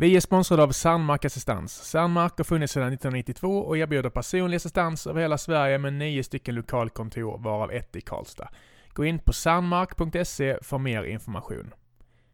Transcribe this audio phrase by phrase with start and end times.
[0.00, 1.72] Vi är sponsrade av Sandmark Assistans.
[1.72, 6.54] Sandmark har funnits sedan 1992 och erbjuder personlig assistans över hela Sverige med nio stycken
[6.54, 8.48] lokalkontor, varav ett i Karlstad.
[8.92, 11.74] Gå in på sandmark.se för mer information.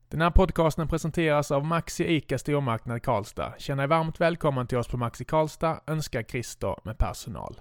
[0.09, 3.55] Den här podcasten presenteras av Maxi ICA Stormarknad Karlstad.
[3.59, 7.61] Känn dig varmt välkommen till oss på Maxi Karlstad, önskar Christer med personal.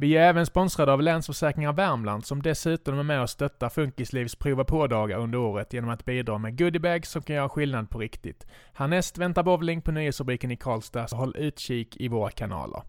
[0.00, 4.64] Vi är även sponsrade av Länsförsäkringar Värmland som dessutom är med och stöttar Funkislivs prova
[4.64, 8.46] på-dagar under året genom att bidra med goodiebags som kan göra skillnad på riktigt.
[8.72, 12.82] Härnäst väntar bowling på nyhetsrubriken i Karlstad, så håll utkik i våra kanaler.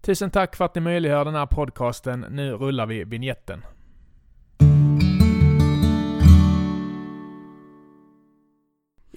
[0.00, 2.26] Tusen tack för att ni möjliggör den här podcasten.
[2.30, 3.62] Nu rullar vi vignetten.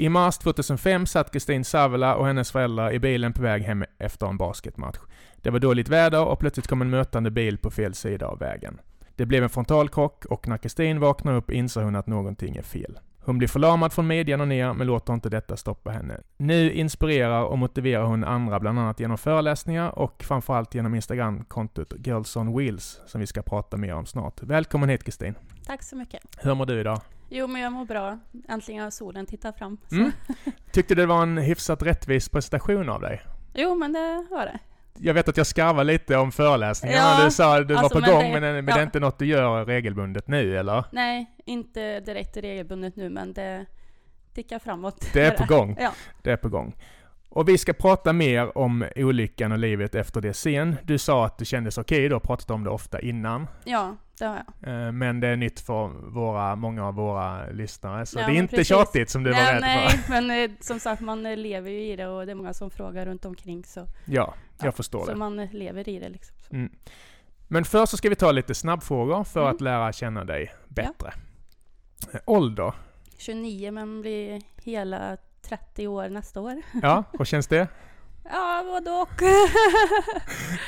[0.01, 4.27] I mars 2005 satt Kristin Savela och hennes föräldrar i bilen på väg hem efter
[4.27, 4.97] en basketmatch.
[5.41, 8.81] Det var dåligt väder och plötsligt kom en mötande bil på fel sida av vägen.
[9.15, 12.99] Det blev en frontalkrock och när Kristin vaknar upp inser hon att någonting är fel.
[13.23, 16.21] Hon blir förlamad från midjan och ner, men låter inte detta stoppa henne.
[16.37, 22.35] Nu inspirerar och motiverar hon andra, bland annat genom föreläsningar och framförallt genom Instagram-kontot Girls
[22.35, 24.43] on Wheels, som vi ska prata mer om snart.
[24.43, 25.35] Välkommen hit Kristin!
[25.65, 26.21] Tack så mycket!
[26.37, 27.01] Hur mår du idag?
[27.29, 28.19] Jo, men jag mår bra.
[28.49, 29.77] Äntligen har solen tittat fram.
[29.91, 30.11] Mm.
[30.71, 33.21] Tyckte det var en hyfsat rättvis prestation av dig?
[33.53, 34.59] Jo, men det var det.
[34.99, 37.17] Jag vet att jag skarvar lite om föreläsningarna.
[37.19, 38.73] Ja, du sa att du alltså, var på gång, det, men, men ja.
[38.73, 40.83] det är inte något du gör regelbundet nu, eller?
[40.91, 43.65] Nej, inte direkt regelbundet nu, men det
[44.33, 45.05] tickar framåt.
[45.13, 45.77] Det är på gång.
[45.79, 45.91] Ja.
[46.21, 46.75] Det är på gång.
[47.33, 50.75] Och vi ska prata mer om olyckan och livet efter det sen.
[50.83, 53.47] Du sa att det kändes okej, okay, du har pratat om det ofta innan.
[53.63, 54.85] Ja, det har jag.
[54.85, 58.35] Eh, men det är nytt för våra, många av våra lyssnare, så ja, det är
[58.35, 58.67] inte precis.
[58.67, 60.11] tjatigt som du nej, var rädd nej, för.
[60.11, 62.71] Nej, men eh, som sagt, man lever ju i det och det är många som
[62.71, 63.87] frågar runt omkring så.
[64.05, 65.11] Ja, jag ja, förstår så det.
[65.11, 66.35] Så man lever i det liksom.
[66.51, 66.71] Mm.
[67.47, 69.55] Men först så ska vi ta lite snabbfrågor för mm.
[69.55, 71.13] att lära känna dig bättre.
[72.11, 72.19] Ja.
[72.25, 72.73] Ålder?
[73.17, 76.61] 29, men blir hela 30 år nästa år.
[76.81, 77.67] Ja, hur känns det?
[78.23, 79.21] ja, både och.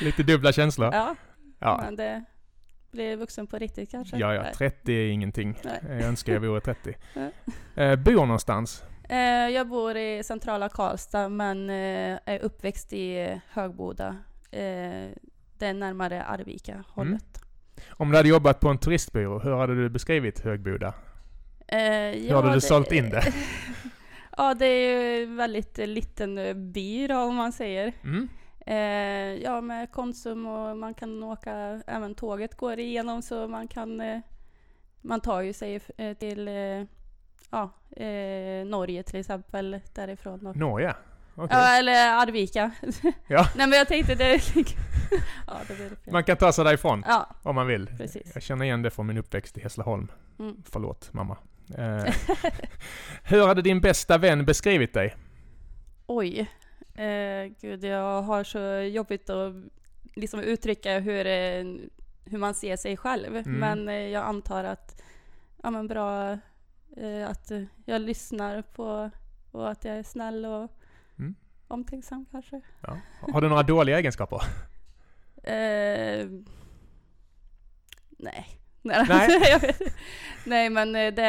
[0.00, 0.94] Lite dubbla känslor?
[0.94, 1.16] Ja,
[1.58, 1.80] ja.
[1.84, 2.24] men det
[2.90, 4.16] blir vuxen på riktigt kanske.
[4.16, 5.58] Ja, ja, 30 är ingenting.
[5.64, 5.80] Nej.
[5.88, 6.94] Jag önskar jag vore 30.
[7.74, 8.82] eh, bor någonstans?
[9.08, 14.16] Eh, jag bor i centrala Karlstad, men eh, är uppväxt i Högboda.
[14.50, 15.10] Eh,
[15.58, 17.38] det är närmare Arvika hållet.
[17.38, 17.90] Mm.
[17.90, 20.94] Om du hade jobbat på en turistbyrå, hur hade du beskrivit Högboda?
[21.66, 23.22] Eh, hur ja, hade du det, sålt in det?
[24.36, 26.38] Ja, det är ju en väldigt liten
[26.72, 27.92] by då, om man säger.
[28.04, 28.28] Mm.
[28.66, 34.02] Eh, ja, med Konsum och man kan åka, även tåget går igenom så man kan,
[35.00, 35.80] man tar ju sig
[36.18, 36.48] till
[37.50, 40.46] ja, eh, Norge till exempel därifrån.
[40.46, 40.94] Och, Norge?
[41.36, 41.58] Okay.
[41.58, 42.70] Ja, eller Arvika.
[43.26, 43.48] Ja.
[43.56, 44.40] Nej men jag tänkte det...
[45.46, 47.86] ja, det man kan ta sig därifrån ja, om man vill.
[47.86, 48.30] Precis.
[48.34, 50.08] Jag känner igen det från min uppväxt i Hässleholm.
[50.38, 50.62] Mm.
[50.70, 51.36] Förlåt mamma.
[51.78, 52.04] Eh,
[53.22, 55.16] hur hade din bästa vän beskrivit dig?
[56.06, 56.50] Oj.
[56.94, 59.54] Eh, gud, jag har så jobbigt att
[60.14, 61.64] liksom uttrycka hur, eh,
[62.24, 63.36] hur man ser sig själv.
[63.36, 63.52] Mm.
[63.52, 65.02] Men eh, jag antar att,
[65.62, 66.38] ja men bra,
[67.28, 67.50] att
[67.84, 69.10] jag lyssnar på
[69.50, 70.70] och att jag är snäll och
[71.18, 71.34] mm.
[71.68, 72.60] omtänksam kanske.
[72.80, 72.98] Ja.
[73.32, 74.42] Har du några dåliga egenskaper?
[75.44, 76.28] Eh,
[78.18, 78.46] nej.
[78.82, 79.74] Nej, Nej.
[80.46, 81.22] Nej men eh, det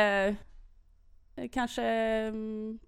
[1.35, 2.79] är kanske mm,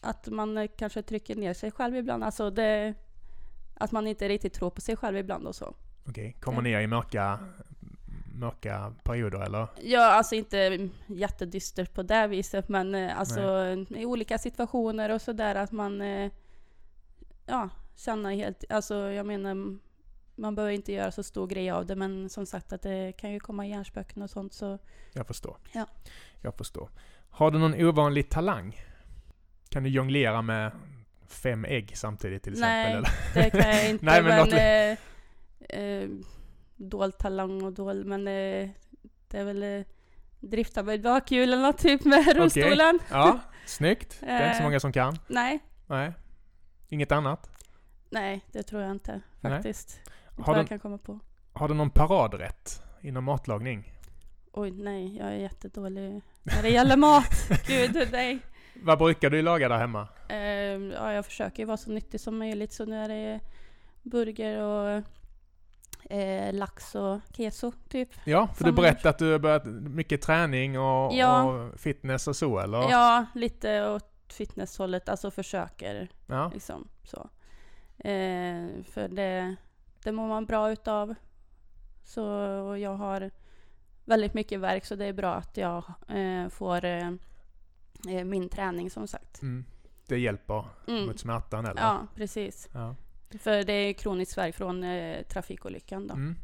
[0.00, 2.24] att man eh, kanske trycker ner sig själv ibland.
[2.24, 2.94] Alltså det,
[3.74, 5.66] att man inte riktigt tror på sig själv ibland och så.
[5.66, 6.32] Okej, okay.
[6.32, 7.38] kommer ner i mörka,
[8.36, 9.68] mörka perioder eller?
[9.82, 13.86] Ja, alltså inte jättedystert på det viset men eh, alltså Nej.
[14.02, 16.00] i olika situationer och sådär att man
[17.46, 19.78] ja, känner helt, alltså jag menar
[20.36, 23.32] man behöver inte göra så stor grej av det, men som sagt att det kan
[23.32, 24.78] ju komma hjärnspöken och sånt så...
[25.12, 25.56] Jag förstår.
[25.72, 25.86] Ja.
[26.40, 26.90] Jag förstår.
[27.30, 28.80] Har du någon ovanlig talang?
[29.68, 30.72] Kan du jonglera med
[31.26, 32.92] fem ägg samtidigt till exempel?
[32.92, 33.10] Nej, eller?
[33.34, 34.04] det kan jag inte.
[34.04, 34.98] Nej, men, men eh,
[35.80, 36.08] eh,
[36.76, 38.68] dold talang och dold, men eh,
[39.28, 39.84] det är väl eh,
[40.40, 42.94] drifta med bakhjulen typ med rullstolen.
[42.94, 43.08] Okay.
[43.10, 44.16] Ja, snyggt.
[44.20, 45.18] Det är inte så många som kan.
[45.26, 45.58] Nej.
[45.86, 46.12] Nej.
[46.88, 47.50] Inget annat?
[48.10, 50.00] Nej, det tror jag inte faktiskt.
[50.36, 50.44] Nej.
[50.46, 51.18] Har du, jag kan komma på.
[51.52, 53.92] Har du någon paradrätt inom matlagning?
[54.52, 55.16] Oj, nej.
[55.16, 57.48] Jag är jättedålig när det gäller mat.
[57.66, 58.38] Gud, nej.
[58.82, 60.08] Vad brukar du laga där hemma?
[60.30, 62.72] Uh, ja, jag försöker vara så nyttig som möjligt.
[62.72, 63.40] Så nu är det
[64.02, 65.02] burger och
[66.10, 68.08] eh, lax och keso, typ.
[68.24, 71.42] Ja, för du berättade att du har börjat mycket träning och, ja.
[71.42, 72.90] och, fitness och så, eller?
[72.90, 75.08] Ja, lite åt fitnesshållet.
[75.08, 76.50] Alltså försöker, ja.
[76.54, 77.28] liksom så.
[77.98, 79.56] Eh, för det
[80.06, 81.14] det mår man bra utav.
[82.04, 82.20] Så
[82.80, 83.30] jag har
[84.04, 87.08] väldigt mycket verk så det är bra att jag eh, får eh,
[88.08, 89.42] eh, min träning som sagt.
[89.42, 89.64] Mm.
[90.06, 91.06] det hjälper Mm.
[91.06, 91.82] mot smärtan eller?
[91.82, 92.68] Ja, precis.
[92.72, 92.94] Ja.
[93.40, 96.14] För det är kroniskt värk från eh, trafikolyckan då.
[96.14, 96.36] Mm.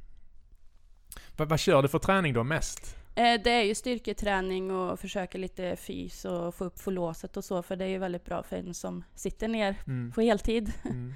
[1.36, 2.96] Vad, vad kör du för träning då mest?
[3.14, 7.62] Eh, det är ju styrketräning och försöka lite fys och få upp förlåset och så,
[7.62, 10.12] för det är ju väldigt bra för en som sitter ner Mm.
[10.12, 10.72] på heltid.
[10.84, 11.14] Mm.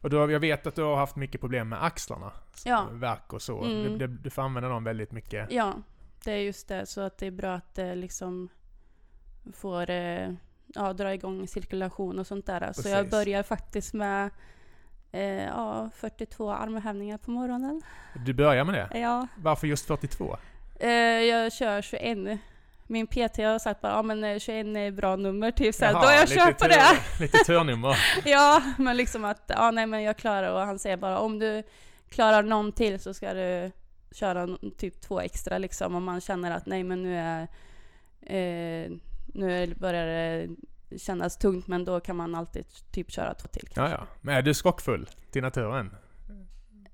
[0.00, 2.32] Och då, jag vet att du har haft mycket problem med axlarna.
[2.64, 2.88] Ja.
[2.92, 3.64] Värk och så.
[3.64, 3.98] Mm.
[3.98, 5.52] Du, du, du får använda dem väldigt mycket.
[5.52, 5.74] Ja,
[6.24, 6.86] det är just det.
[6.86, 8.48] Så att det är bra att det liksom
[9.52, 10.32] får eh,
[10.66, 12.72] ja, dra igång cirkulation och sånt där.
[12.72, 13.10] Så jag Precis.
[13.10, 14.30] börjar faktiskt med
[15.12, 17.82] eh, ja, 42 armhävningar på morgonen.
[18.26, 18.98] Du börjar med det?
[18.98, 20.36] Ja, Varför just 42?
[20.80, 22.38] eh, jag kör 21.
[22.90, 25.92] Min PT har sagt bara, ja men eh, 21 är bra nummer typ så här,
[25.92, 27.20] Jaha, då jag kört på tur- det.
[27.20, 27.96] Lite turnummer.
[28.24, 31.62] Ja, men liksom att, ja nej men jag klarar och han säger bara om du
[32.08, 33.70] klarar någon till så ska du
[34.12, 37.40] köra typ två extra liksom om man känner att nej men nu är
[38.20, 38.90] eh,
[39.34, 40.48] nu är- börjar det
[40.98, 43.94] kännas tungt men då kan man alltid typ köra två till Ja, kanske.
[43.96, 44.06] ja.
[44.20, 45.94] Men är du skrockfull till naturen?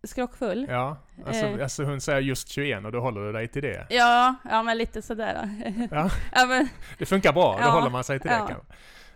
[0.03, 0.67] Skrockfull?
[0.71, 0.97] Ja.
[1.17, 1.27] Ja.
[1.27, 1.63] Alltså, Eh.
[1.63, 3.87] alltså hon säger just 21 och då håller du dig till det.
[3.91, 5.51] ja, men lite sådär.
[5.91, 6.11] Ja.
[6.35, 6.69] ja, men,
[6.99, 8.47] Det funkar bra, då Ja, håller man sig till det ja.
[8.47, 8.67] kanske.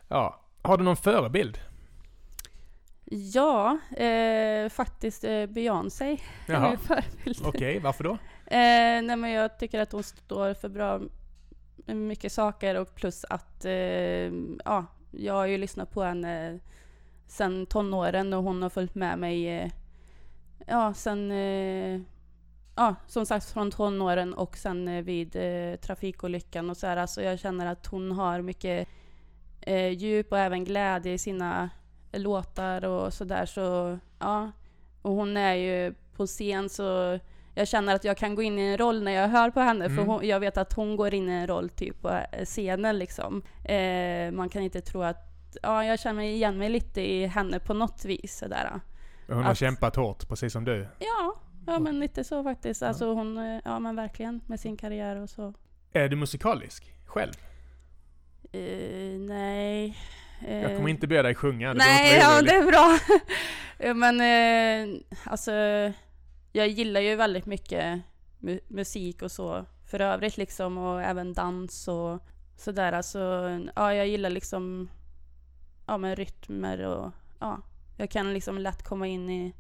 [0.09, 0.41] Ja.
[0.63, 1.59] Har du någon förebild?
[3.11, 7.39] ja eh, faktiskt eh, Beyoncé är min förebild.
[7.45, 8.11] Okej, varför då?
[8.47, 11.01] Eh, nej men jag tycker att hon står för bra
[11.87, 14.33] mycket saker och plus att eh,
[14.65, 16.59] ja, jag har ju lyssnat på henne
[17.27, 19.71] sen tonåren och hon har följt med mig eh,
[20.67, 22.01] ja, sen eh,
[22.77, 26.97] ja, som sagt från tonåren och sen eh, vid eh, trafikolyckan och så här.
[26.97, 28.89] Alltså jag känner att hon har mycket
[29.61, 31.71] eh, djup och även glädje i sina
[32.13, 34.51] låtar och sådär så ja.
[35.03, 37.19] Och hon är ju på scen så
[37.59, 39.85] jag känner att jag kan gå in i en roll när jag hör på henne,
[39.85, 40.07] för Mm.
[40.09, 43.43] hon, jag vet att hon går in i en roll typ på eh, scenen liksom.
[43.65, 47.75] Eh, man kan inte tro att, ja jag känner igen mig lite i henne på
[47.75, 48.81] något vis sådär.
[49.29, 50.89] Hon har Att- kämpat hårt, precis som du.
[50.99, 51.35] Ja,
[51.67, 52.83] ja men lite så faktiskt.
[52.83, 55.55] Alltså hon, eh, ja men verkligen med sin karriär och så.
[55.93, 56.93] Är du musikalisk?
[57.07, 57.33] Själv?
[58.53, 59.97] Eh, nej.
[60.49, 61.73] Jag kommer inte be dig sjunga.
[61.73, 62.99] du Nej, ja det är bra.
[63.81, 65.53] Ja, men eh, alltså,
[66.53, 68.01] jag gillar ju väldigt mycket
[68.41, 72.19] mu- musik och så för övrigt liksom och även dans och
[72.57, 72.93] sådär.
[72.93, 73.19] Alltså,
[73.77, 74.89] ja, jag gillar liksom
[75.87, 77.61] ja, men rytmer och ja,
[77.97, 79.55] jag kan liksom lätt komma in i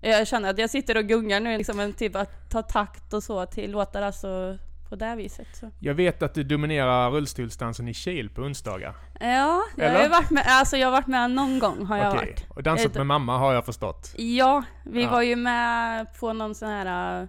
[0.00, 3.22] jag känner att jag sitter och gungar nu liksom en typ att ta takt och
[3.22, 5.46] så till låtar alltså på det viset.
[5.56, 5.70] Så.
[5.78, 8.94] Jag vet att du dominerar rullstolsdansen i Kil på onsdagar.
[9.20, 12.26] Ja, jag har varit med, alltså jag har varit med någon gång har jag Okej.
[12.26, 12.46] varit.
[12.50, 14.14] Och dansat med mamma har jag förstått.
[14.16, 15.10] Ja, vi Ja.
[15.10, 17.28] var ju med på någon sån här...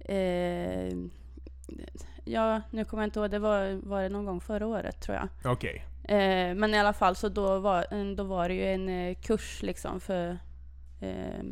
[0.00, 0.92] Eh,
[2.24, 3.30] ja, nu kommer jag inte ihåg.
[3.30, 5.52] Det var, var det någon gång förra året tror jag.
[5.52, 5.84] Okej.
[6.04, 9.62] Eh, men i alla fall så då var, då var det ju en eh, kurs
[9.62, 10.38] liksom för
[11.00, 11.44] eh,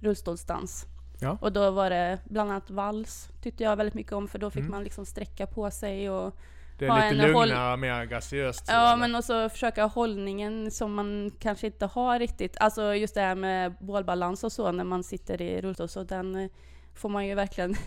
[0.00, 0.86] rullstolsdans.
[1.22, 1.38] Ja.
[1.40, 3.28] Och då var det bland annat vals.
[3.42, 4.70] Tyckte jag väldigt mycket om för då fick Mm.
[4.70, 6.36] man liksom sträcka på sig och
[6.78, 8.64] Det Ha är lite en håll- lugnare, mer graciöst.
[8.68, 8.96] Ja, eller?
[8.96, 12.56] men också försöka hållningen som man kanske inte har riktigt.
[12.60, 16.36] Alltså just det här med bålbalans och så när man sitter i rullstol, så den
[16.36, 16.50] eh,
[16.94, 17.74] får man ju verkligen...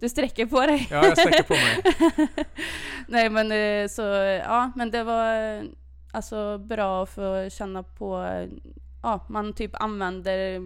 [0.00, 0.88] Du sträcker på dig.
[0.90, 2.28] Ja, jag sträcker på mig.
[3.08, 4.02] Nej men eh, så,
[4.44, 5.62] ja men det var
[6.12, 8.48] alltså bra att få känna på, eh,
[9.02, 10.60] ja man typ använder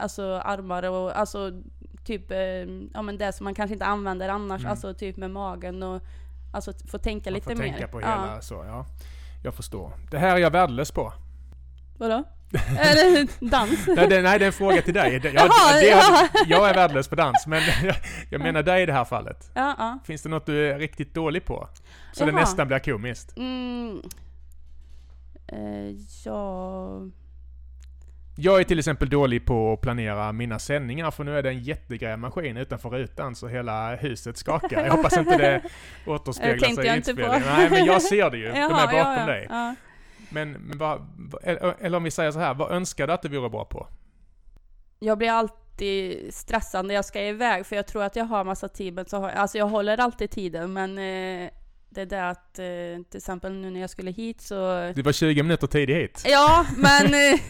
[0.00, 1.52] alltså armar och alltså
[2.04, 2.38] typ, eh,
[2.94, 4.70] ja men det som man kanske inte använder annars, Mm.
[4.70, 6.02] alltså typ med magen och
[6.52, 7.68] alltså få tänka Man lite får mer.
[7.70, 8.06] tänka på ja.
[8.06, 8.86] hela så, ja.
[9.44, 9.92] Jag förstår.
[10.10, 11.12] Det här är jag värdelös på.
[11.98, 12.24] Vadå?
[12.78, 13.86] Eller dans?
[13.86, 15.20] Nej, det, nej, det är en fråga till dig.
[15.20, 16.28] Det- Jag, Jaha, det, ja.
[16.46, 17.94] jag är värdelös på dans, men jag,
[18.30, 19.50] jag menar dig i det här fallet.
[19.54, 19.98] Ja, ja.
[20.04, 21.68] Finns det något du är riktigt dålig på?
[22.12, 22.40] Så det Jaha.
[22.40, 23.36] nästan blir komiskt.
[23.36, 24.02] Mm.
[25.46, 27.00] Eh, ja...
[28.42, 31.62] Jag är till exempel dålig på att planera mina sändningar för nu är det en
[31.62, 34.84] jättegrävmaskin utanför rutan så hela huset skakar.
[34.84, 35.62] Jag hoppas inte det
[36.06, 37.42] återspeglar sig i inspelningen.
[37.46, 38.44] Nej men jag ser det ju.
[38.44, 39.26] De är Jaha, bakom ja, ja.
[39.26, 39.46] dig.
[39.50, 39.74] Ja.
[40.30, 41.06] Men, men vad,
[41.80, 43.86] eller om vi säger så här, vad önskar du att du vore bra på?
[44.98, 48.68] Jag blir alltid stressad när jag ska iväg för jag tror att jag har massa
[48.68, 51.50] tid, men så har, alltså jag håller alltid tiden men eh,
[51.88, 54.92] det är det att eh, till exempel nu när jag skulle hit så...
[54.94, 56.24] Du var 20 minuter tidig hit.
[56.26, 57.04] Ja, men
[57.34, 57.40] eh,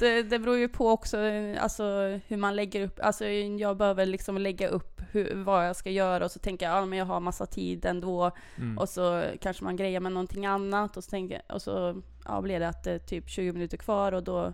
[0.00, 1.82] det, det beror ju på också eh, alltså,
[2.26, 3.00] hur man lägger upp.
[3.02, 6.76] Alltså jag behöver liksom lägga upp hur, vad jag ska göra och så tänker jag,
[6.76, 8.30] ja men jag har massa tid ändå.
[8.56, 8.78] Mm.
[8.78, 12.60] Och så kanske man grejer med någonting annat och så, tänker, och så ja, blir
[12.60, 14.52] det att det är typ 20 minuter kvar och då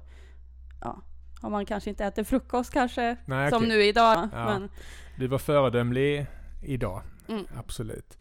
[0.81, 1.03] ja,
[1.43, 3.17] har man kanske inte ätit frukost kanske.
[3.25, 3.69] Nej, som okej.
[3.69, 4.29] nu idag.
[4.33, 4.45] Ja.
[4.45, 4.71] Men,
[5.19, 6.26] Du var föredömlig
[6.62, 7.03] idag.
[7.29, 7.47] Mm.
[7.59, 8.19] Absolut.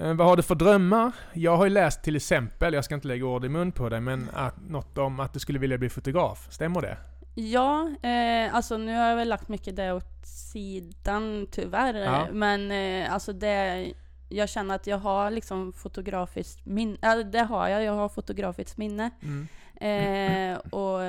[0.00, 1.12] Eh, vad har du för drömmar?
[1.32, 4.00] Jag har ju läst till exempel, jag ska inte lägga ord i mun på dig,
[4.00, 6.46] men att, något om att du skulle vilja bli fotograf.
[6.50, 6.96] Stämmer det?
[7.34, 11.94] Ja, eh, alltså nu har jag väl lagt mycket det åt sidan tyvärr.
[11.94, 12.26] Ja.
[12.32, 13.86] Men eh, alltså det,
[14.28, 18.76] jag känner att jag har liksom fotografiskt minne, äh, det har jag, jag har fotografiskt
[18.76, 19.10] minne.
[19.22, 19.48] Mm.
[19.80, 21.00] Eh, och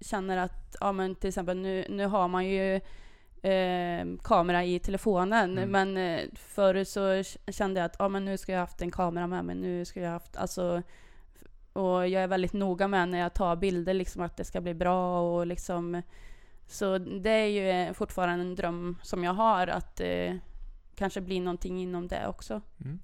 [0.00, 2.80] känner att, ja men till exempel nu, nu har man ju
[3.44, 5.58] eh, kamera i telefonen.
[5.58, 5.70] Mm.
[5.70, 7.22] Men eh, förr så
[7.52, 10.00] kände jag att, ja men nu ska jag haft en kamera med mig, nu ska
[10.00, 10.82] jag haft, alltså
[11.72, 14.74] och jag är väldigt noga med när jag tar bilder, liksom att det ska bli
[14.74, 16.02] bra och liksom
[16.66, 20.34] Så det är ju fortfarande en dröm som jag har, att eh,
[20.94, 22.60] kanske bli någonting inom det också.
[22.84, 23.00] Mm.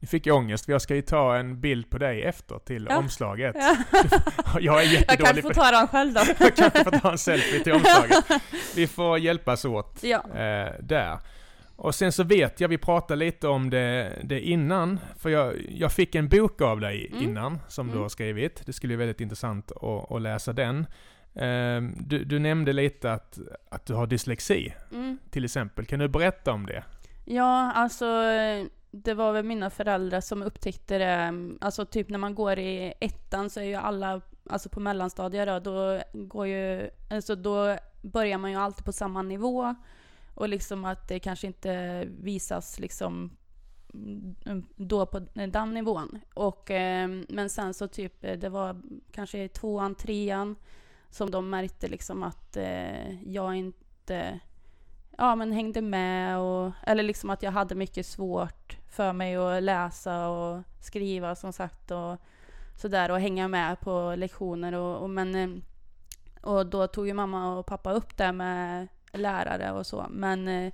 [0.00, 2.86] Nu fick jag ångest, för jag ska ju ta en bild på dig efter till
[2.90, 2.96] Ja.
[2.98, 3.56] omslaget.
[3.58, 3.76] Ja.
[4.60, 6.20] Jag är Jag jättedålig kanske på får ta den själv då.
[6.44, 8.24] Jag kanske får ta en selfie till omslaget.
[8.76, 10.18] Vi får hjälpas åt Ja.
[10.34, 11.18] eh, där.
[11.76, 15.92] Och sen så vet jag, vi pratade lite om det, det innan, för jag, jag
[15.92, 17.22] fick en bok av dig Mm.
[17.24, 18.02] innan, som du Mm.
[18.02, 18.66] har skrivit.
[18.66, 20.86] Det skulle bli väldigt intressant att, att läsa den.
[21.34, 23.38] Eh, du, du nämnde lite att,
[23.70, 25.18] att du har dyslexi, Mm.
[25.30, 25.86] till exempel.
[25.86, 26.84] Kan du berätta om det?
[27.24, 28.06] Ja, alltså
[28.90, 31.32] det var väl mina föräldrar som upptäckte det.
[31.60, 34.20] Alltså typ när man går i ettan så är ju alla,
[34.50, 39.22] alltså på mellanstadiet då, då går ju, alltså då börjar man ju alltid på samma
[39.22, 39.74] nivå.
[40.34, 43.36] Och liksom att det kanske inte visas liksom
[43.94, 46.20] mm, då på den nivån.
[46.34, 48.82] Och, ehm, men sen så typ, eh, det var
[49.12, 50.56] kanske i tvåan, trean
[51.10, 54.40] som de märkte liksom att eh, jag inte
[55.18, 59.62] ja, men hängde med och, eller liksom att jag hade mycket svårt för mig att
[59.62, 62.16] läsa och skriva som sagt och
[62.76, 65.48] sådär och hänga med på lektioner och, och men eh,
[66.40, 70.72] och då tog ju mamma och pappa upp det med lärare och så men eh,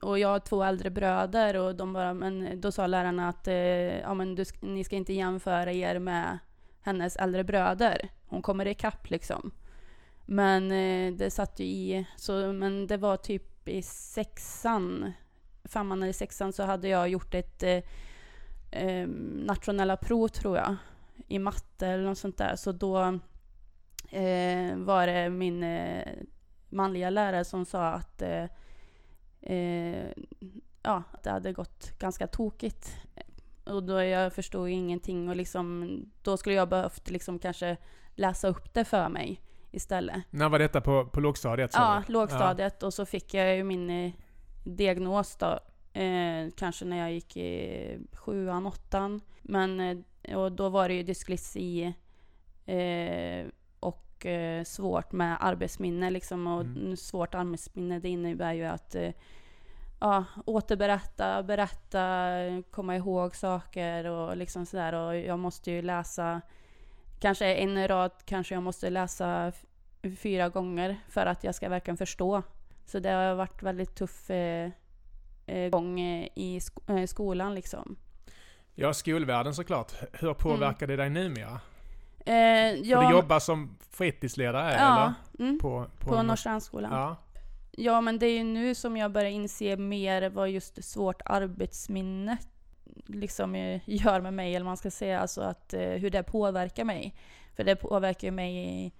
[0.00, 3.98] och jag har två äldre bröder och de bara, men då sa lärarna att eh,
[4.00, 6.38] ja, men du, ni ska inte jämföra er med
[6.82, 8.08] hennes äldre bröder.
[8.26, 9.50] Hon kommer ikapp liksom.
[10.26, 10.68] Men
[11.16, 15.12] det satt ju i, så, men det var typ i sexan,
[15.64, 17.82] femman eller sexan så hade jag gjort ett eh,
[18.70, 19.08] eh,
[19.46, 20.76] nationella prov tror jag,
[21.28, 22.56] i matte eller något sånt där.
[22.56, 23.00] Så då
[24.08, 26.08] eh, var det min eh,
[26.68, 28.44] manliga lärare som sa att eh,
[29.40, 30.08] eh,
[30.82, 32.96] ja, det hade gått ganska tokigt.
[33.64, 37.76] Och då jag förstod ingenting och liksom, då skulle jag behövt liksom kanske
[38.14, 39.40] läsa upp det för mig
[39.70, 40.22] istället.
[40.30, 41.70] När var detta på, på lågstadiet?
[41.74, 44.12] Ja, lågstadiet och så fick jag ju min
[44.64, 45.58] diagnos då.
[46.00, 49.20] Eh, kanske när jag gick i sjuan, åttan.
[49.42, 51.94] Men eh, och då var det ju dyslexi
[52.66, 53.46] eh,
[53.80, 56.46] och eh, svårt med arbetsminne liksom.
[56.46, 56.96] Och Mm.
[56.96, 59.12] svårt arbetsminne det innebär ju att eh,
[60.00, 62.28] ja, återberätta, berätta,
[62.70, 64.92] komma ihåg saker och liksom sådär.
[64.92, 66.40] Och jag måste ju läsa
[67.20, 69.52] kanske en rad kanske jag måste läsa
[70.18, 72.42] fyra gånger för att jag ska verkligen förstå.
[72.86, 74.70] Så det har varit väldigt tuff eh,
[75.46, 77.96] eh, gång eh, i sk- eh, skolan liksom.
[78.74, 79.92] Ja, skolvärlden såklart.
[80.12, 81.60] Hur påverkar det dig numera?
[82.26, 82.34] Eh,
[82.82, 85.12] ja, du jobbar som fritidsledare, ja, eller?
[85.48, 86.92] mm, På, på, Nor- Norrstrandsskolan.
[86.92, 87.16] Ja.
[87.72, 88.00] Ja.
[88.00, 92.36] men det är ju nu som jag börjar inse mer vad just svårt arbetsminne
[93.06, 97.14] liksom eh, gör med mig, eller man ska säga, alltså att hur det påverkar mig.
[97.56, 98.92] För det påverkar ju mig i,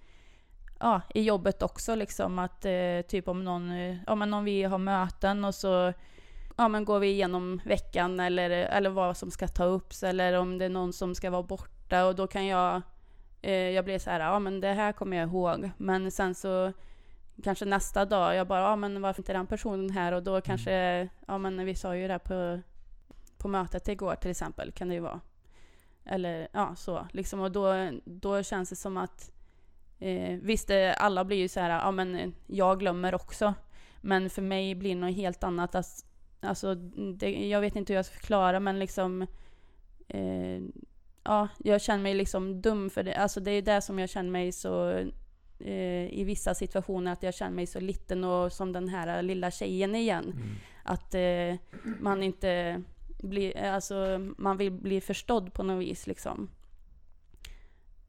[0.81, 4.63] ja, i jobbet också liksom att eh, typ om någon, eh, ja men om vi
[4.63, 5.93] har möten och så
[6.57, 10.57] ja, men går vi igenom veckan eller, eller vad som ska ta upp eller om
[10.57, 12.81] det är någon som ska vara borta och då kan jag
[13.41, 15.71] eh, jag blir så här, ja men det här kommer jag ihåg.
[15.77, 16.73] Men sen så
[17.43, 20.11] kanske nästa dag, jag bara, ja men varför inte den personen här?
[20.11, 22.61] Och då kanske, ja men vi sa ju det på,
[23.37, 25.19] på mötet igår till exempel, kan det ju vara.
[26.05, 27.39] Eller ja, så liksom.
[27.39, 29.31] Och då, då känns det som att,
[30.01, 33.53] eh, visst det, alla blir ju så här, ja men eh, jag glömmer också.
[34.01, 35.75] Men för mig blir det något helt annat.
[35.75, 36.05] Alltså,
[36.39, 36.75] alltså
[37.15, 39.21] det, jag vet inte hur jag ska förklara men liksom
[40.07, 40.61] eh,
[41.23, 43.15] Ja, jag känner mig liksom dum för det.
[43.15, 44.89] Alltså det är det som jag känner mig så
[45.59, 49.51] eh, i vissa situationer att jag känner mig så liten och som den här lilla
[49.51, 50.23] tjejen igen.
[50.23, 50.55] Mm.
[50.83, 52.81] Att eh, man inte
[53.23, 56.49] blir, alltså man vill bli förstådd på något vis liksom.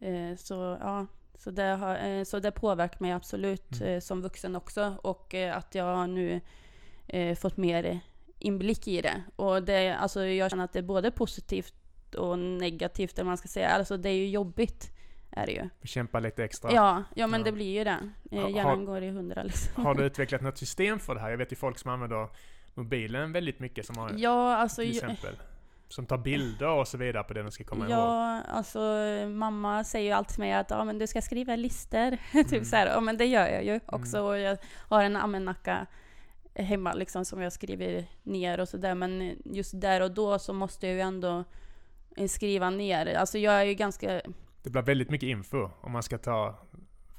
[0.01, 1.07] Eh, så ja,
[1.39, 3.95] så det, har, eh, så det påverkar mig absolut Mm.
[3.95, 4.95] eh, som vuxen också.
[5.03, 6.41] Och eh, att jag nu
[7.41, 8.01] fått mer
[8.39, 9.23] inblick i det.
[9.37, 11.75] Och det, alltså jag känner att det är både positivt
[12.19, 13.69] och negativt, eller man ska säga.
[13.69, 14.91] Alltså det är ju jobbigt,
[15.31, 15.69] är det ju.
[15.85, 16.73] Kämpa lite extra.
[16.73, 17.45] Ja, ja men Ja.
[17.45, 17.99] det blir ju det.
[18.31, 19.85] Eh, har- Hjärnan går i hundra liksom.
[19.85, 21.31] Har du utvecklat något system för det här?
[21.31, 22.29] Jag vet ju folk som använder
[22.75, 25.37] mobilen väldigt mycket som har Ja, alltså till exempel.
[25.93, 27.93] Som tar bilder och så vidare på det du ska komma ihåg?
[27.99, 28.79] Ja, alltså
[29.29, 32.11] mamma säger ju alltid till mig att ja, men du ska skriva listor.
[32.33, 32.65] typ Mm.
[32.65, 32.87] så här.
[32.87, 34.21] Ja, men det gör jag ju också.
[34.21, 34.59] Och jag
[34.89, 35.87] har en almanacka
[36.55, 38.95] hemma liksom som jag skriver ner och sådär.
[38.95, 41.45] Men just där och då så måste jag ju ändå
[42.29, 43.15] skriva ner.
[43.15, 44.21] Alltså jag är ju ganska...
[44.63, 46.55] Det blir väldigt mycket info om man ska ta,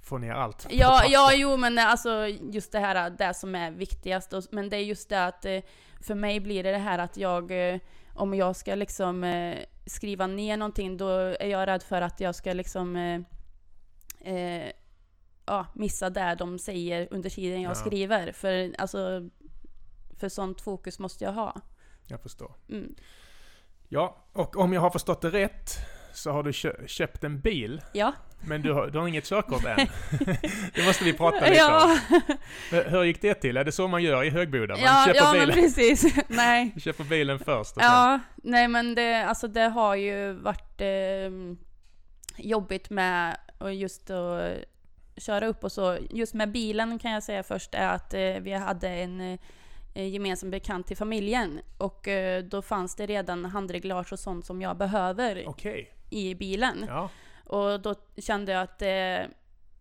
[0.01, 0.67] få ner allt.
[0.69, 4.33] Ja, ja, jo, men alltså just det här, det som är viktigast.
[4.51, 5.59] Men det är just det att eh,
[6.01, 7.79] för mig blir det det här att jag, eh,
[8.13, 12.35] om jag ska liksom eh, skriva ner någonting, då är jag rädd för att jag
[12.35, 13.19] ska liksom eh,
[14.35, 14.71] eh,
[15.45, 17.75] ja, missa det de säger under tiden jag Ja.
[17.75, 18.31] skriver.
[18.31, 19.29] För alltså,
[20.19, 21.61] för sånt fokus måste jag ha.
[22.07, 22.55] Jag förstår.
[22.69, 22.95] Mm.
[23.87, 25.71] Ja, och om jag har förstått det rätt
[26.13, 28.13] så har du kö- köpt en bil, Ja.
[28.47, 29.77] men du har, du har inget körkort än.
[30.75, 31.97] det måste vi prata lite ja.
[32.11, 32.21] om.
[32.71, 33.57] Hur- gick det till?
[33.57, 34.73] Är det så man gör i Högboda?
[34.73, 36.15] Man ja, köper, ja men bilen, precis.
[36.27, 36.71] Nej.
[36.75, 37.91] du köper bilen först och sen...
[37.91, 41.31] Ja, nej men det, alltså det har ju varit eh,
[42.37, 43.37] jobbigt med
[43.71, 44.57] just att
[45.17, 45.97] köra upp och så.
[46.09, 49.21] Just med bilen kan jag säga först är att eh, vi hade en
[49.93, 54.61] eh, gemensam bekant till familjen och eh, då fanns det redan handreglage och sånt som
[54.61, 55.93] jag behöver Okej.
[56.13, 56.85] I bilen.
[56.87, 57.09] Ja.
[57.45, 59.31] Och då kände jag att eh,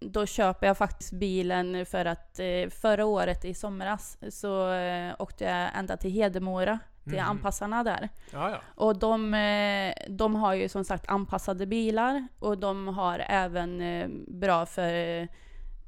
[0.00, 5.44] då köper jag faktiskt bilen för att eh, förra året i somras så eh, åkte
[5.44, 7.28] jag ända till Hedemora till Mhm.
[7.28, 8.08] anpassarna där.
[8.32, 8.60] Ja, ja.
[8.74, 14.08] Och de, eh, de har ju som sagt anpassade bilar och de har även eh,
[14.28, 15.28] bra för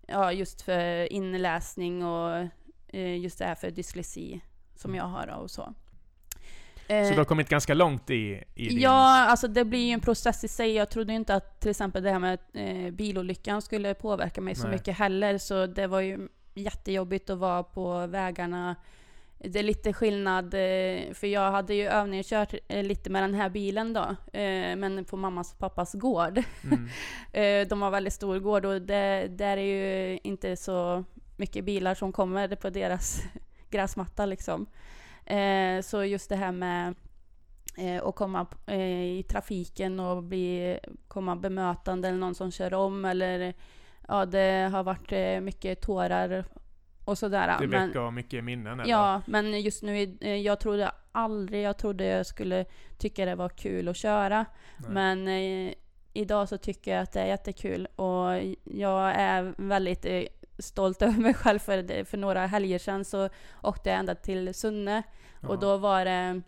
[0.07, 2.49] ja, just för inläsning och
[2.89, 4.41] eh, just det här för dyslexi
[4.77, 5.75] som jag har och så.
[6.87, 8.81] Så Eh, du har kommit ganska långt i, i din...
[8.81, 10.73] Ja, alltså det blir ju en process i sig.
[10.73, 14.62] Jag trodde inte att till exempel det här med eh, bilolyckan skulle påverka mig så
[14.62, 14.73] Nej.
[14.73, 15.38] mycket heller.
[15.38, 18.76] Så det var ju jättejobbigt att vara på vägarna.
[19.38, 23.93] Det är lite skillnad, eh, för jag hade ju övningskört lite med den här bilen
[23.93, 24.17] då.
[24.76, 26.43] Men på mammas och pappas gård.
[26.64, 27.69] Mm.
[27.69, 31.05] De har väldigt stor gård och det, där är ju inte så
[31.37, 33.23] mycket bilar som kommer på deras
[33.70, 34.66] gräsmatta liksom.
[35.27, 36.95] Eh, så just det här med
[37.79, 43.05] eh, att komma eh, i trafiken och bli, komma bemötande eller någon som kör om
[43.05, 43.55] eller
[44.09, 46.45] ja, det har varit eh, mycket tårar
[47.05, 47.57] och sådär.
[47.61, 48.91] Det Men- väcker mycket minnen eller?
[48.91, 52.65] Ja, men just nu, eh, jag trodde aldrig jag trodde jag skulle
[52.99, 54.47] tycka det var kul att köra.
[54.79, 54.91] Nej.
[54.91, 55.75] Men eh,
[56.13, 58.31] idag så tycker jag att det är jättekul och
[58.65, 60.07] jag är väldigt
[60.59, 63.29] stolt över mig själv för, för några helger sedan så
[63.62, 65.03] åkte jag ända till Sunne
[65.40, 65.49] Ja.
[65.49, 66.43] och då var det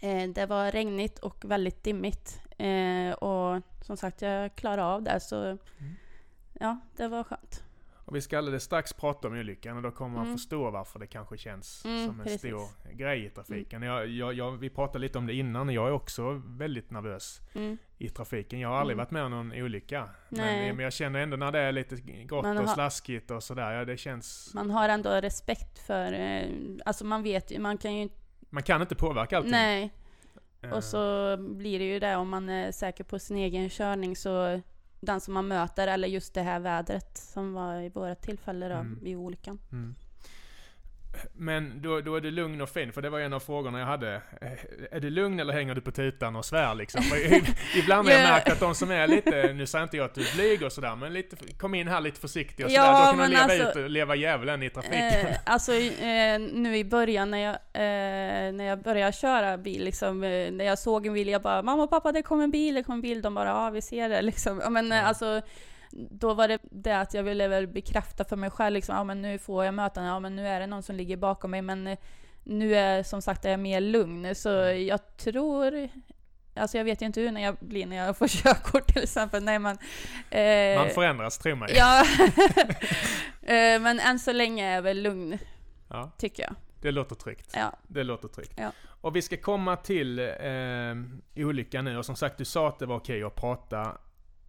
[0.00, 2.40] eh, det var regnigt och väldigt dimmigt.
[2.58, 5.58] Eh, och som sagt, jag klarade av det så Mm.
[6.60, 7.62] ja, det var skönt.
[8.10, 10.36] Och vi ska alldeles strax prata om olyckan och då kommer man Mm.
[10.38, 12.40] förstå varför det kanske känns Mm, som en precis.
[12.40, 13.82] stor grej i trafiken.
[13.82, 17.40] Jag, jag, jag, vi pratade lite om det innan och jag är också väldigt nervös
[17.54, 17.78] Mm.
[17.98, 18.60] i trafiken.
[18.60, 19.04] Jag har aldrig Mm.
[19.04, 20.08] varit med om någon olycka.
[20.28, 23.84] Men, men jag känner ändå när det är lite grått och slaskigt och sådär, ja
[23.84, 24.50] det känns...
[24.54, 26.44] Man har ändå respekt för, eh,
[26.84, 28.08] alltså man vet ju, man kan ju
[28.50, 29.50] Man kan inte påverka allting.
[29.52, 29.90] Nej,
[30.62, 34.16] Eh, och så blir det ju det om man är säker på sin egen körning
[34.16, 34.60] så
[35.00, 38.74] den som man möter eller just det här vädret som var i våra tillfälle då
[38.74, 38.98] Mm.
[39.02, 39.58] vid olyckan.
[39.72, 39.94] Mm.
[41.32, 43.86] Men då, då är du lugn och fin, för det var en av frågorna jag
[43.86, 44.14] hade.
[44.40, 44.48] Eh,
[44.96, 47.02] Är du lugn eller hänger du på tutan och svär liksom?
[47.76, 48.28] Ibland har jag Ja.
[48.32, 50.72] märkt att de som är lite, nu säger inte jag att du är blyg och
[50.72, 52.98] sådär, men lite, kom in här lite försiktig och Ja, sådär.
[52.98, 54.98] Då kan man leva alltså- ut och leva djävulen i trafiken.
[55.26, 60.22] Eh, alltså eh, nu i början när jag, eh, när jag började köra bil, liksom,
[60.24, 62.74] eh, när jag såg en bil, jag bara mamma och pappa det kommer en bil,
[62.74, 64.60] det kommer en bil, de bara ja vi ser det liksom.
[64.64, 65.04] Ja, Men eh, Ja.
[65.04, 65.42] alltså
[65.92, 69.22] då var det det att jag ville väl bekräfta för mig själv liksom, ja men
[69.22, 71.86] nu får jag möta, ja men nu är det någon som ligger bakom mig, men
[71.86, 71.98] eh,
[72.44, 74.48] nu är som sagt är jag mer lugn, så
[74.88, 75.88] jag tror
[76.54, 79.42] Alltså jag vet ju inte hur när jag blir när jag får körkort till exempel.
[79.44, 79.78] Nej men...
[80.30, 81.72] eh, Man förändras, tro mig.
[81.76, 82.04] Ja.
[83.42, 85.38] Eh, men än så länge är jag väl lugn,
[85.88, 86.54] Ja, tycker jag.
[86.80, 87.52] det låter tryggt.
[87.56, 87.72] Ja.
[87.88, 88.52] Det låter tryggt.
[88.56, 88.72] Ja.
[89.00, 92.86] Och vi ska komma till eh, olyckan nu och som sagt du sa att det
[92.86, 93.98] var okej att prata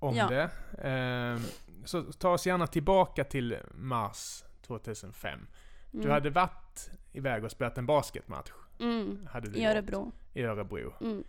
[0.01, 0.27] om Ja.
[0.27, 0.49] det.
[0.89, 1.39] Eh,
[1.85, 5.39] så ta oss gärna tillbaka till mars 2005.
[5.91, 6.11] Du Mm.
[6.11, 8.49] hade varit iväg och spelat en basketmatch.
[8.79, 9.27] Mm.
[9.31, 10.11] Hade du I gjort, Örebro.
[10.33, 10.93] I Örebro.
[11.01, 11.23] Mm.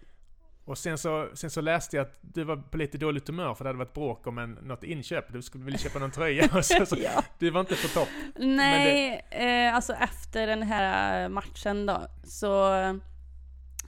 [0.65, 3.65] Och sen så, sen så läste jag att du var på lite dåligt humör för
[3.65, 5.33] det hade varit bråk om en, något inköp.
[5.33, 7.25] Du skulle vilja köpa någon tröja och så, så ja.
[7.39, 8.09] du var inte på topp.
[8.37, 12.73] Nej, eh, alltså efter den här matchen då, så...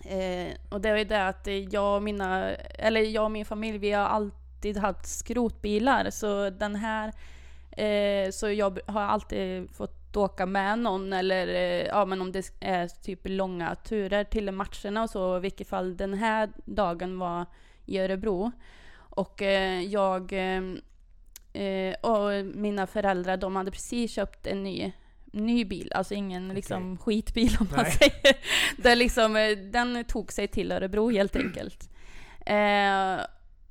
[0.04, 3.78] Eh, och det var ju det att jag och mina, eller jag och min familj,
[3.78, 7.12] vi har alltid haft skrotbilar, så den här...
[7.76, 12.52] Eh, så jag har alltid fått åka med någon eller eh, ja, men om det
[12.60, 17.46] är typ långa turer till matcherna och så, i vilket fall den här dagen var
[17.86, 18.52] i Örebro.
[18.96, 24.92] Och eh, jag eh, och mina föräldrar, de hade precis köpt en ny
[25.34, 26.56] ny bil, alltså ingen okay.
[26.56, 28.36] liksom skitbil om man säger.
[28.82, 31.90] Det liksom, den tog sig till Örebro helt enkelt.
[32.46, 33.24] Eh,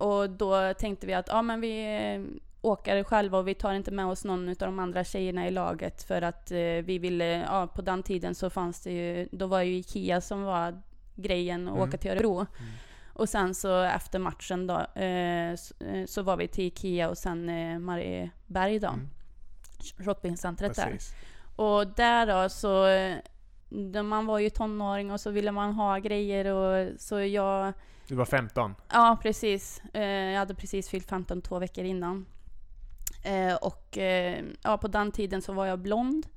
[0.04, 2.30] och då tänkte vi att ja, men vi
[2.62, 6.04] åker själva och vi tar inte med oss någon av de andra tjejerna i laget
[6.04, 9.62] för att eh, vi ville, ja på den tiden så fanns det ju, då var
[9.62, 10.82] ju Ikea som var
[11.16, 11.88] grejen att mm.
[11.88, 12.36] åka till Örebro.
[12.36, 12.48] Mm.
[13.13, 17.18] Och sen så efter matchen då eh, så, eh, så, var vi till Ikea och
[17.18, 18.88] sen eh, Marieberg då.
[18.88, 19.10] Mm.
[20.06, 20.98] Shoppingcentret där.
[21.56, 22.88] Och där då så,
[23.70, 27.74] då man var ju tonåring och så ville man ha grejer och så jag
[28.13, 28.76] du var 15?
[28.91, 29.82] Ja, precis.
[29.93, 32.26] Eh, jag hade precis fyllt 15 två veckor innan.
[33.23, 36.28] Eh, och eh, ja, på den tiden så var jag blond.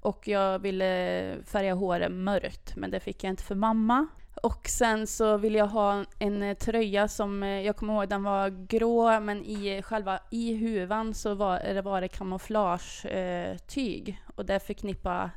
[0.00, 4.06] Och jag ville färga håret mörkt, men det fick jag inte för mamma.
[4.42, 9.20] Och sen så ville jag ha en tröja som, jag kommer ihåg den var grå,
[9.20, 14.22] men i själva i huvan så var det, var det kamouflage-tyg.
[14.34, 15.30] och det förknippade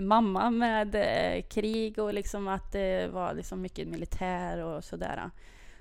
[0.00, 5.30] mamma med eh, krig och liksom att det var liksom mycket militär och sådär.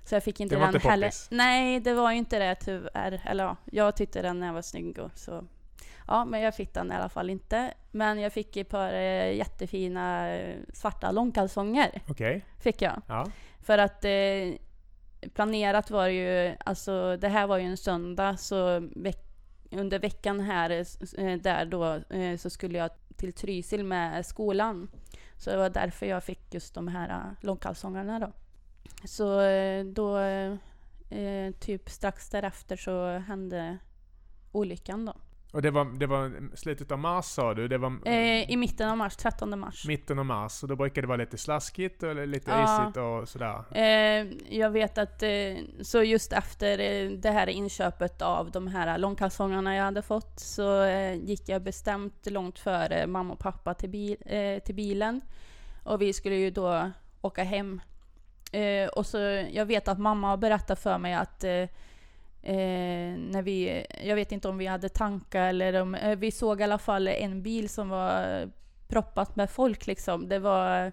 [0.04, 1.12] Så jag fick inte det var den inte heller.
[1.30, 3.22] Nej, det var ju inte det tyvärr.
[3.26, 5.46] Eller ja, jag tyckte den när jag var snygg och så.
[6.08, 7.74] Ja, men jag fick den i alla fall inte.
[7.92, 12.02] Men jag fick ett par eh, jättefina eh, svarta långkalsonger.
[12.08, 12.12] Okej.
[12.12, 12.42] Okay.
[12.60, 13.02] Fick jag.
[13.08, 13.28] Ja.
[13.62, 14.56] För att eh,
[15.34, 19.29] planerat var ju, alltså det här var ju en söndag så veck
[19.72, 24.90] under veckan här eh, eh, där då eh, så skulle jag till Trysil med skolan.
[25.38, 28.32] Så det var därför jag fick just de här långkalsongerna då.
[29.08, 29.42] Så
[29.86, 30.20] då,
[31.60, 33.78] typ strax därefter så hände
[34.52, 35.14] olyckan då.
[35.52, 37.68] Och det var, det var slutet av mars sa du?
[37.68, 39.86] Det var, eh, I mitten av mars, 13 mars.
[39.88, 42.84] Mitten av mars, och då brukar det vara lite slaskigt och lite ja.
[42.84, 43.64] isigt och sådär?
[43.72, 44.28] Eh,
[44.60, 45.30] jag vet att, eh,
[45.82, 50.84] så just efter eh, det här inköpet av de här långkalsongerna jag hade fått så
[50.84, 55.22] eh, gick jag bestämt långt före mamma och pappa till, bil, eh, till bilen.
[55.84, 57.82] Och vi skulle ju då åka hem.
[58.94, 59.18] och så,
[59.52, 61.44] jag vet att mamma har berättat för mig att
[62.42, 66.62] Eh, när vi, jag vet inte om vi hade tankar eller om, eh, vi såg
[66.62, 68.50] i alla fall en bil som var
[68.88, 70.30] proppat med folk liksom.
[70.30, 70.92] Det var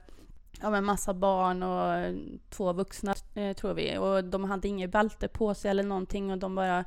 [0.60, 2.14] ja, med massa barn och
[2.50, 3.98] två vuxna eh, tror vi.
[3.98, 6.84] Och de hade inget bälte på sig eller någonting och de bara,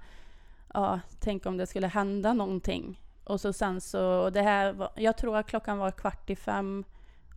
[0.74, 3.02] ja, tänk om det skulle hända någonting.
[3.24, 6.36] Och så sen så, och det här var, jag tror att klockan var kvart i
[6.36, 6.84] fem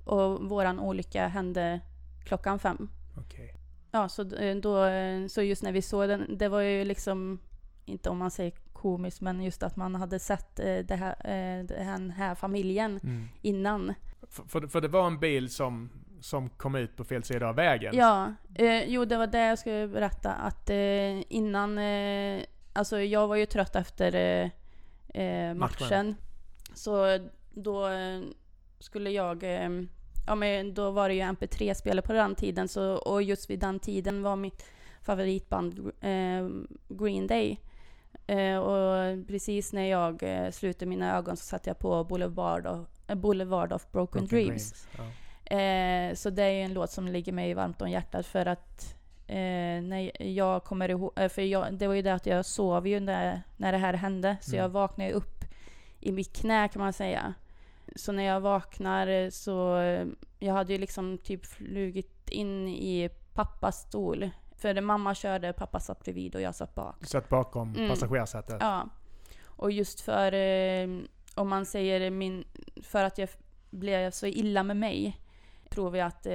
[0.05, 1.81] och våran olycka hände
[2.25, 2.89] klockan fem.
[3.17, 3.62] Okay.
[3.95, 7.39] Ja, så, eh, då, eh, så just när vi såg den, det var ju liksom,
[7.85, 12.11] inte om man säger komiskt, men just att man hade sett eh, det här, den
[12.11, 13.29] här familjen mm.
[13.43, 13.95] innan.
[14.29, 17.97] För, för det var en bil som, som kom ut på fel sida av vägen?
[17.97, 20.33] Ja, eh, jo det var det jag skulle berätta.
[20.33, 24.51] Att eh, innan, eh, alltså jag var ju trött efter
[25.55, 25.59] matchen.
[25.59, 26.17] matchen.
[26.75, 27.19] Så
[27.51, 27.89] då
[28.79, 29.45] skulle jag
[30.27, 33.79] ja, men då var det ju MP3-spelare på den tiden, så, och just vid den
[33.79, 34.65] tiden var mitt
[35.03, 36.49] favoritband eh,
[36.89, 37.61] Green Day.
[38.27, 42.89] Eh, och precis när jag eh, slutade mina ögon så satte jag på Boulevard of,
[43.07, 44.73] eh, Boulevard of Broken, Broken Dreams.
[44.73, 44.89] Dreams.
[44.97, 45.57] Ja.
[45.57, 48.97] Eh, så det är ju en låt som ligger mig varmt om hjärtat för att
[49.27, 53.01] eh, när jag kommer ihåg, för jag, det var ju det att jag sov ju
[53.01, 54.63] när, när det här hände, så mm.
[54.63, 55.45] jag vaknade upp
[56.01, 57.35] i mitt knä kan man säga.
[57.97, 60.07] Så när jag vaknar eh, så, eh,
[60.39, 64.31] jag hade ju liksom typ flugit in i pappas stol.
[64.57, 66.97] För mamma körde, pappa satt bredvid och jag satt bak.
[67.01, 67.89] Du satt bakom mm.
[67.89, 68.57] passagerarsätet?
[68.61, 68.89] Ja.
[69.45, 70.89] Och just för, eh,
[71.35, 72.45] om man säger min,
[72.83, 73.29] för att jag
[73.71, 75.19] blev så illa med mig,
[75.71, 76.27] tror vi att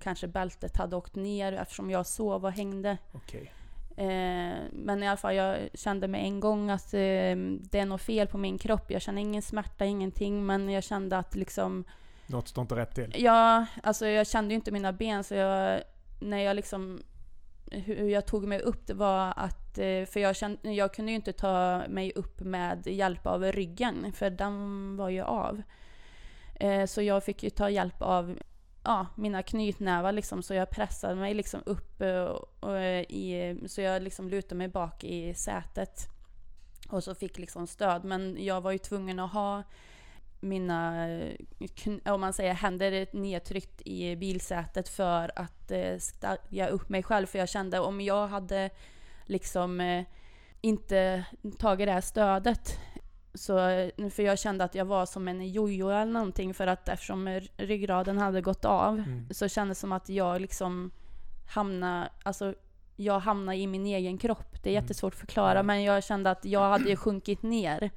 [0.00, 2.98] kanske bältet hade åkt ner eftersom jag sov och hängde.
[3.12, 3.46] Okay.
[4.00, 8.02] Eh, men i alla fall, jag kände med en gång att eh, det är något
[8.02, 8.90] fel på min kropp.
[8.90, 11.84] Jag kände ingen smärta, ingenting, men jag kände att liksom...
[12.26, 13.14] Något står inte rätt till?
[13.18, 15.82] Ja, alltså jag kände ju inte mina ben, så jag,
[16.20, 17.02] när jag liksom...
[17.70, 19.78] Hur jag tog mig upp, det var att...
[19.78, 24.12] Eh, för jag, kände, jag kunde ju inte ta mig upp med hjälp av ryggen,
[24.12, 25.62] för den var ju av.
[26.54, 28.38] Eh, så jag fick ju ta hjälp av
[28.84, 33.80] ja, mina knytnävar liksom, så jag pressade mig liksom upp eh, och, och, i, så
[33.80, 36.08] jag liksom lutade mig bak i sätet.
[36.88, 38.04] Och så fick liksom stöd.
[38.04, 39.62] Men jag var ju tvungen att ha
[40.40, 41.34] mina, eh,
[42.04, 47.26] om man säger händer nedtryckt i bilsätet för att eh, stadga upp mig själv.
[47.26, 48.70] För jag kände om jag hade
[49.24, 50.04] liksom eh,
[50.60, 51.24] inte
[51.58, 52.78] tagit det här stödet
[53.34, 53.56] så,
[54.10, 58.18] för jag kände att jag var som en jojo eller någonting för att eftersom ryggraden
[58.18, 59.28] hade gått av Mm.
[59.30, 60.90] så kändes det som att jag liksom
[61.48, 62.54] hamnade, alltså
[62.96, 64.62] jag hamnade i min egen kropp.
[64.62, 64.82] Det är Mm.
[64.84, 65.62] jättesvårt att förklara Ja.
[65.62, 67.90] men jag kände att jag hade ju sjunkit ner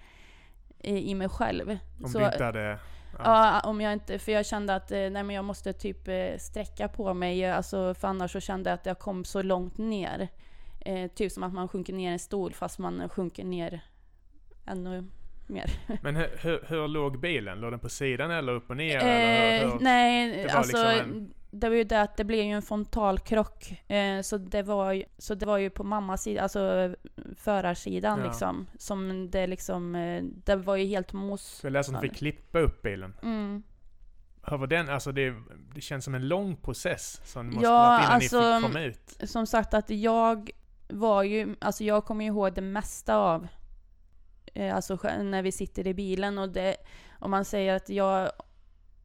[0.79, 1.77] i, i mig själv.
[2.03, 2.79] Om Så- du inte hade...
[3.23, 6.37] Ja, om jag inte, för jag kände att eh, nej, men jag måste typ eh,
[6.39, 10.27] sträcka på mig, alltså, för annars så kände jag att jag kom så långt ner.
[10.85, 13.81] Eh, typ som att man sjunker ner i en stol fast man sjunker ner
[14.65, 15.05] ännu
[15.49, 15.71] mer.
[16.01, 17.59] Men hur, hur, hur låg bilen?
[17.59, 18.97] Låg den på sidan eller upp och ner?
[18.99, 22.45] eller hur, Eh, nej, det alltså liksom en- det var ju det att det blev
[22.45, 23.89] ju en frontalkrock.
[23.91, 26.95] Eh, så, det var, ju- så det var ju på mammas sida, alltså
[27.37, 28.25] förarsidan Ja.
[28.25, 28.67] liksom.
[28.77, 31.41] Som det liksom, eh, det var ju helt mos.
[31.43, 33.13] Så jag läste att de fick klippa upp bilen.
[33.23, 33.63] Mm.
[34.47, 34.89] Hur var den?
[34.89, 35.33] Alltså det,
[35.75, 38.81] det känns som en lång process som måste Ja, varit innan alltså, ni fick komma
[38.85, 39.29] ut.
[39.29, 40.49] som sagt att jag
[40.87, 43.47] var ju, alltså jag kommer ihåg det mesta av, eh,
[44.53, 46.75] Eh, alltså när vi sitter i bilen och det,
[47.19, 48.31] om man säger att jag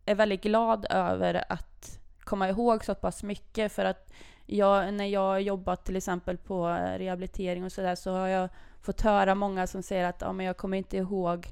[0.04, 4.12] är väldigt glad över att komma ihåg så pass mycket för att
[4.46, 6.66] jag, när jag har jobbat till exempel på
[6.98, 8.48] rehabilitering och sådär så har jag
[8.82, 11.46] fått höra många som säger att ja, men jag kommer inte ihåg.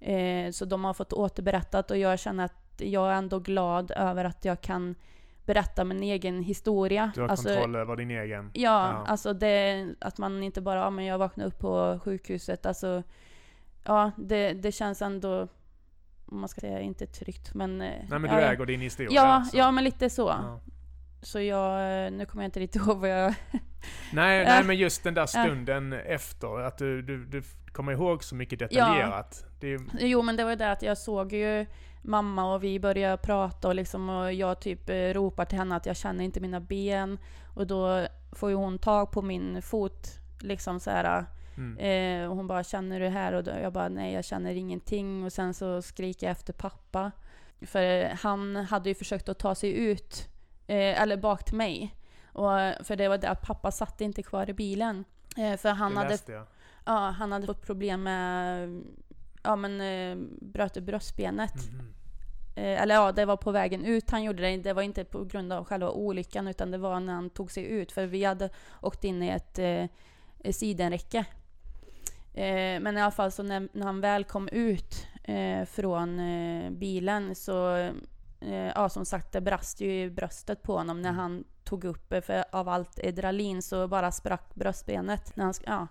[0.00, 4.24] Eh, så de har fått återberättat och jag känner att jag är ändå glad över
[4.24, 4.94] att jag kan
[5.46, 7.12] berätta min egen historia.
[7.14, 8.50] Du har Alltså, kontroll över din egen...
[8.54, 9.04] Ja, Ja.
[9.06, 13.02] alltså det, att man inte bara, ja men jag vaknade upp på sjukhuset, alltså
[13.84, 15.48] ja, det, det känns ändå,
[16.26, 17.78] om man ska säga, inte tryggt men...
[17.78, 18.52] Nej men ja, du ja.
[18.52, 19.10] äger din historia.
[19.12, 20.22] Ja, ja men lite så.
[20.22, 20.60] Ja.
[21.22, 23.34] Så jag, nu kommer jag inte riktigt ihåg vad jag...
[24.12, 24.44] Nej, Ja.
[24.48, 25.26] nej men just den där Ja.
[25.26, 29.44] stunden efter, att du, du, du kommer ihåg så mycket detaljerat.
[29.60, 31.66] Det är, Jo men det var ju det att jag såg ju
[32.02, 35.86] mamma och vi började prata och liksom och jag typ eh, ropar till henne att
[35.86, 37.18] jag känner inte mina ben
[37.54, 40.08] och då får ju hon tag på min fot
[40.40, 41.78] liksom så här mm.
[41.78, 43.32] Eh, och hon bara, känner du här?
[43.32, 45.24] Och då, jag bara, nej jag känner ingenting.
[45.24, 47.12] Och sen så skriker jag efter pappa.
[47.60, 50.28] För eh, han hade ju försökt att ta sig ut,
[50.66, 51.96] eh, eller bak till mig.
[52.32, 52.50] Och,
[52.86, 55.04] för det var det att pappa satt inte kvar i bilen.
[55.36, 56.46] Eh, för han det hade, jag.
[56.84, 58.68] ja, han hade fått problem med,
[59.42, 61.54] ja men eh, bröt i bröstbenet.
[61.72, 61.92] Mhm.
[62.56, 64.56] Eh, eller ja, det var på vägen ut han gjorde det.
[64.56, 67.64] Det var inte på grund av själva olyckan utan det var när han tog sig
[67.64, 67.92] ut.
[67.92, 68.50] För vi hade
[68.80, 71.24] åkt in i ett eh, sidenräcke.
[72.34, 76.70] Eh, men i alla fall så när, när han väl kom ut eh, från eh,
[76.70, 77.76] bilen så,
[78.40, 81.20] eh, ja som sagt det brast ju i bröstet på honom när Mm.
[81.20, 85.36] han tog upp, för av allt adrenalin så bara sprack bröstbenet.
[85.36, 85.86] När han, ja.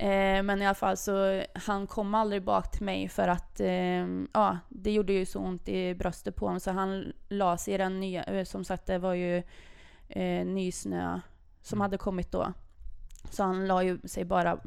[0.00, 4.06] Eh, men i alla fall så han kom aldrig bak till mig för att eh,
[4.32, 7.78] ja, det gjorde ju så ont i bröstet på honom så han la sig i
[7.78, 9.42] den nya, eh, som sagt det var ju
[10.08, 11.20] eh, nysnö
[11.62, 11.80] som Mm.
[11.82, 12.52] hade kommit då.
[13.30, 14.58] Så han la ju sig bara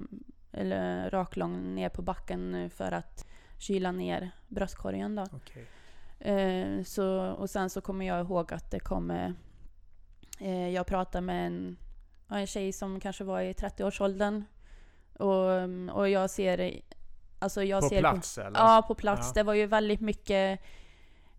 [0.52, 3.26] eller raklång ner på backen för att
[3.58, 5.26] kyla ner bröstkorgen då.
[5.32, 5.68] Okej.
[6.20, 9.12] Eh, så, och sen så kommer jag ihåg att det kom...
[10.40, 11.78] Eh, jag pratade med en,
[12.30, 14.44] en tjej som kanske var i 30-årsåldern.
[15.20, 16.82] Och, mm, och jag ser...
[17.40, 18.60] Alltså jag På ser plats eller?
[18.60, 19.28] Ja, på plats.
[19.28, 19.34] Ja.
[19.34, 20.60] Det var ju väldigt mycket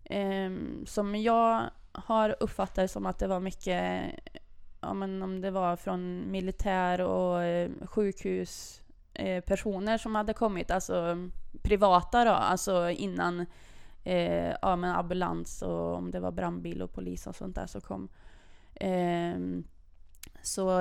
[0.03, 4.05] ehm, som jag har uppfattat det som att det var mycket,
[4.81, 8.81] ja men om det var från militär och eh, sjukhus
[9.13, 11.29] eh, personer som hade kommit, alltså
[11.63, 13.45] privata då, alltså innan
[14.03, 17.81] eh, ja, men ambulans och om det var brandbil och polis och sånt där så
[17.81, 18.09] kom.
[18.75, 19.63] Ehm,
[20.41, 20.79] så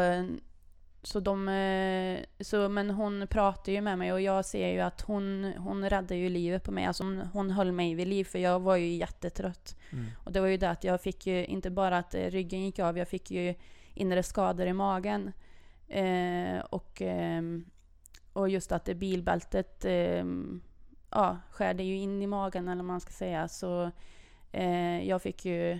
[1.07, 5.01] så de, eh, så, men hon pratar ju med mig och jag ser ju att
[5.01, 6.85] hon, hon räddade ju livet på mig.
[6.85, 9.77] Alltså hon, hon höll mig vid liv för jag var ju jättetrött.
[9.93, 10.07] Mm.
[10.25, 12.79] Och det var ju det att jag fick ju inte bara att eh, ryggen gick
[12.79, 13.55] av, jag fick ju
[13.95, 15.33] inre skador i magen.
[15.89, 17.65] Eh, och, ehm,
[18.33, 20.63] och just att det bilbältet ehm,
[21.11, 23.49] ja, skärde ju in i magen eller vad man ska säga.
[23.49, 23.91] Så
[24.53, 25.79] eh, jag fick ju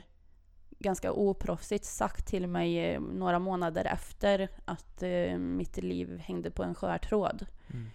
[0.79, 6.63] ganska oproffsigt sagt till mig eh, några månader efter att eh, mitt liv hängde på
[6.63, 7.47] en skör tråd.
[7.73, 7.91] Mm.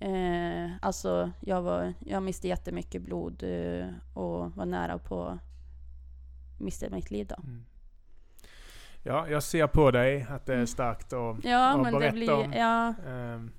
[0.00, 5.38] Eh, alltså, jag, var, jag miste jättemycket blod eh, och var nära på att
[6.60, 7.36] mista mitt liv då.
[7.44, 7.64] Mm.
[9.04, 10.66] Ja, jag ser på dig att det är Mm.
[10.66, 12.32] starkt och, Ja, men det berätta blir...
[12.32, 12.52] om.
[12.52, 13.50] Ja, ehm,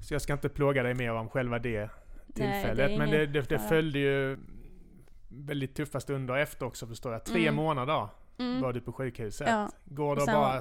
[0.00, 1.90] så jag ska inte plåga dig mer om själva det nej,
[2.34, 2.98] tillfället.
[2.98, 3.68] men det, inget det, det fara.
[3.68, 4.38] följde ju
[5.28, 7.24] väldigt tuffa stunder efter också förstår jag.
[7.24, 7.54] Tre Mm.
[7.54, 8.60] månader Mm.
[8.62, 9.48] var du på sjukhuset.
[9.48, 9.70] Ja.
[9.84, 10.60] Går det att bara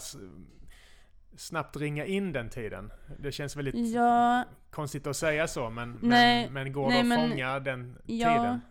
[1.37, 2.91] snabbt ringa in den tiden?
[3.19, 6.99] Det känns väldigt Ja, konstigt att säga så men, Nej, men, men går nej, det
[7.01, 8.61] att men- fånga den Ja, tiden?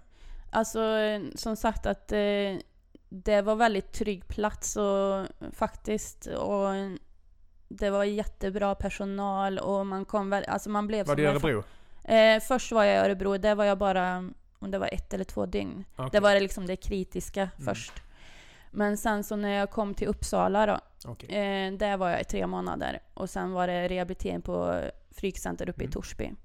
[0.50, 0.80] alltså
[1.35, 2.18] som sagt att eh,
[3.09, 6.68] det var väldigt trygg plats och faktiskt och
[7.68, 11.62] det var jättebra personal och man kom väl, alltså man blev Var det i Örebro?
[12.04, 15.24] Eh, först var jag i Örebro, där var jag bara, om det var ett eller
[15.24, 15.84] två dygn.
[15.96, 16.08] Okej.
[16.12, 17.64] Det var det liksom det kritiska Mm.
[17.64, 17.92] först.
[18.70, 21.28] Men sen så när jag kom till Uppsala då, Okej.
[21.28, 23.00] eh, där var jag i tre månader.
[23.14, 25.90] Och sen var det rehabilitering på Frykcenter uppe Mm.
[25.90, 26.24] i Torsby.
[26.24, 26.36] Mm.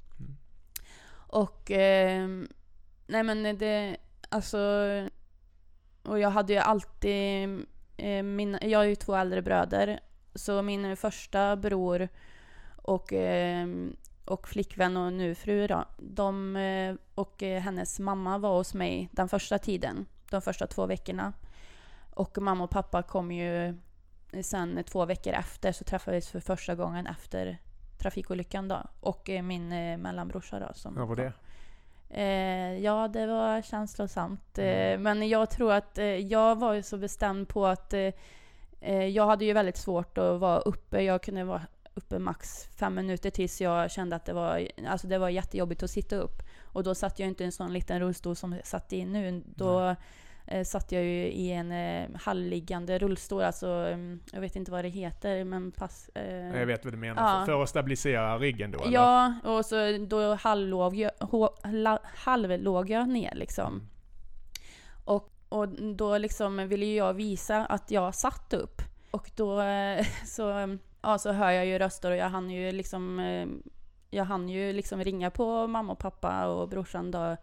[1.14, 2.28] Och, eh,
[3.08, 3.98] nej men det,
[4.30, 4.58] alltså,
[6.04, 7.50] och jag hade ju alltid,
[7.98, 10.00] eh, min, jag har ju två äldre bröder.
[10.36, 12.10] Så min första bror
[12.76, 13.68] och, eh,
[14.32, 19.10] och flickvän och nu fru då, de eh, och eh, hennes mamma var hos mig
[19.12, 21.34] den första tiden, de första två veckorna.
[22.14, 23.78] Och mamma och pappa kom ju
[24.44, 27.58] sen två veckor efter så träffades för första gången efter
[28.00, 28.82] trafikolyckan då.
[29.00, 30.74] Och eh, min eh, mellanbrorsa då.
[30.74, 31.34] Som Hur var det?
[32.10, 34.58] Eh, ja, det var känslosamt.
[34.58, 35.02] Eh, Mm.
[35.04, 38.14] men jag tror att eh, jag var ju så bestämd på att eh,
[38.82, 41.02] eh, jag hade ju väldigt svårt att vara uppe.
[41.02, 41.62] Jag kunde vara
[41.94, 45.92] uppe max fem minuter tills jag kände att det var, alltså det var jättejobbigt att
[45.92, 46.42] sitta upp.
[46.64, 49.44] Och då satt jag inte i en sån liten rullstol som jag satt i nu.
[49.56, 49.96] Då
[50.48, 54.86] eh, satt jag ju i en eh, halvliggande rullstol, alltså mm, jag vet inte vad
[54.86, 56.10] det heter, men pass...
[56.16, 57.40] Eh, Jag vet vad du menar.
[57.40, 57.46] Ja.
[57.46, 58.94] För, att stabilisera ryggen då eller?
[58.94, 61.12] Ja, och så då halvlåg jag,
[62.04, 63.74] halvlåg jag ner liksom.
[63.74, 63.88] Mm.
[65.06, 68.82] Och, och då liksom ville jag visa att jag satt upp.
[69.12, 73.20] Och då eh, så, ja, så hör jag ju röster och jag hann ju liksom
[73.20, 73.48] eh,
[74.10, 77.38] jag hann ju liksom ringa på mamma och pappa och brorsan då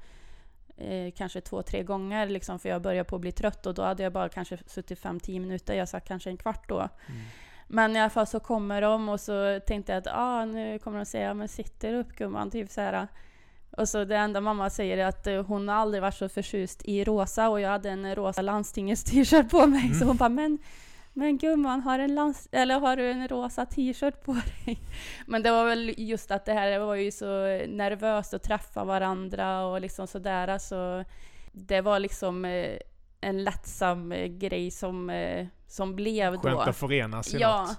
[0.76, 3.82] eh, kanske två, tre gånger liksom för jag började på att bli trött och då
[3.82, 5.74] hade jag bara kanske suttit fem, tio minuter.
[5.74, 6.78] Jag satt kanske en kvart då.
[6.78, 6.90] Mm.
[7.68, 10.98] Men i alla fall så kommer de och så tänkte jag att ah, nu kommer
[10.98, 13.08] de säga men sitter upp gumman, typ så här.
[13.70, 16.82] Och så det enda mamma säger är att eh, hon har aldrig varit så förtjust
[16.84, 19.88] i rosa och jag hade en rosa landstingets t-shirt på mig.
[19.88, 20.08] Så Mm.
[20.08, 20.58] hon bara men,
[21.12, 24.78] men gumman har, en lands eller har du en rosa t-shirt på dig?
[25.26, 27.26] Men det var väl just att det här det var ju så
[27.68, 30.58] nervöst att träffa varandra och liksom sådär.
[30.58, 31.04] Så
[31.52, 32.78] det var liksom eh,
[33.20, 36.38] en lättsam eh, grej som, eh, som blev då.
[36.40, 37.60] Skönt att förenas i Ja.
[37.62, 37.78] något.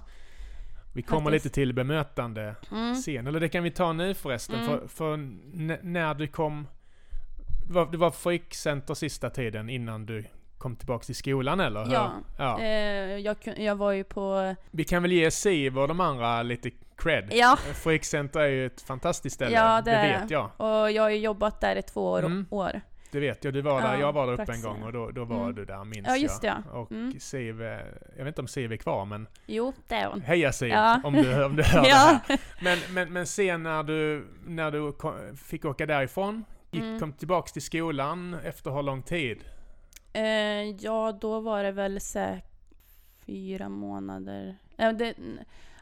[0.94, 1.44] Vi kommer faktiskt.
[1.44, 2.94] lite till bemötande Mm.
[2.94, 4.54] sen, eller det kan vi ta nu förresten.
[4.60, 4.66] Mm.
[4.68, 5.16] För, för
[5.86, 6.66] när du kom...
[7.66, 10.24] Du var, du var frikcenter sista tiden innan du
[10.60, 11.84] kom tillbaka till skolan eller?
[11.84, 11.92] hur?
[11.92, 12.12] Ja.
[12.38, 12.60] ja.
[12.60, 14.54] Eh, jag, jag var ju på...
[14.70, 17.28] Vi kan väl ge Siv och de andra lite cred.
[17.32, 20.50] Ja, Frikcenter är ju ett fantastiskt ställe, Ja, det det vet jag.
[20.56, 22.18] och jag har ju jobbat där i två år.
[22.18, 22.46] Mm.
[22.50, 22.80] år.
[23.12, 25.10] Det vet jag, du var där, Ja, jag var där uppe en gång och då,
[25.10, 25.54] då var Mm.
[25.54, 26.56] du där minns Ja, just jag.
[26.72, 26.78] det.
[26.78, 27.20] Och Mm.
[27.20, 27.68] Siv, eh,
[28.16, 30.20] jag vet inte om Siv är kvar men Jo, det är hon.
[30.20, 31.00] heja Siv Ja.
[31.04, 32.20] om, du, om du hör Ja.
[32.26, 32.40] det här.
[32.62, 37.00] Men, men, men sen när du, när du kom, fick åka därifrån, gick, Mm.
[37.00, 39.38] kom tillbaks till skolan efter hur lång tid?
[40.12, 42.50] Eh, ja, då var det väl säkert
[43.26, 44.56] fyra månader.
[44.76, 45.14] Eh, det,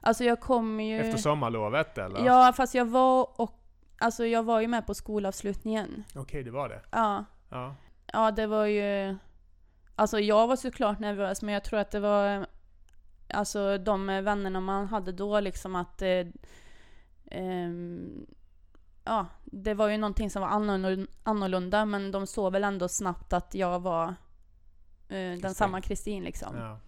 [0.01, 1.01] alltså jag kom ju...
[1.01, 2.27] Efter sommarlovet eller?
[2.27, 3.55] Ja, fast jag var och...
[4.01, 6.05] Alltså jag var ju med på skolavslutningen.
[6.15, 6.81] Okej, det var det.
[6.91, 7.25] Ja.
[7.49, 7.75] Ja.
[8.13, 9.17] Ja, det var ju...
[9.95, 12.47] Alltså jag var såklart nervös, men jag tror att det var...
[13.35, 16.03] Alltså de vännerna man hade då liksom att...
[16.03, 16.27] Eh,
[17.31, 18.27] ehm,
[19.09, 20.49] ja, det var ju någonting som var
[21.25, 24.09] annorlunda, men de såg väl ändå snabbt att jag var
[25.09, 26.57] eh, den samma Kristin liksom.
[26.57, 26.79] ja.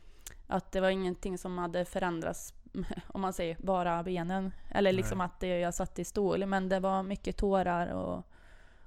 [0.46, 2.54] Att det var ingenting som hade förändrats,
[3.06, 4.52] om man säger bara benen.
[4.70, 5.24] Eller liksom Nej.
[5.24, 6.46] att det, jag satt i stol.
[6.46, 8.26] Men det var mycket tårar och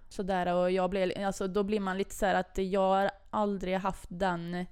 [0.09, 0.53] sådär.
[0.53, 4.09] Och jag blev, alltså då blir man lite så här att jag har aldrig haft
[4.09, 4.65] den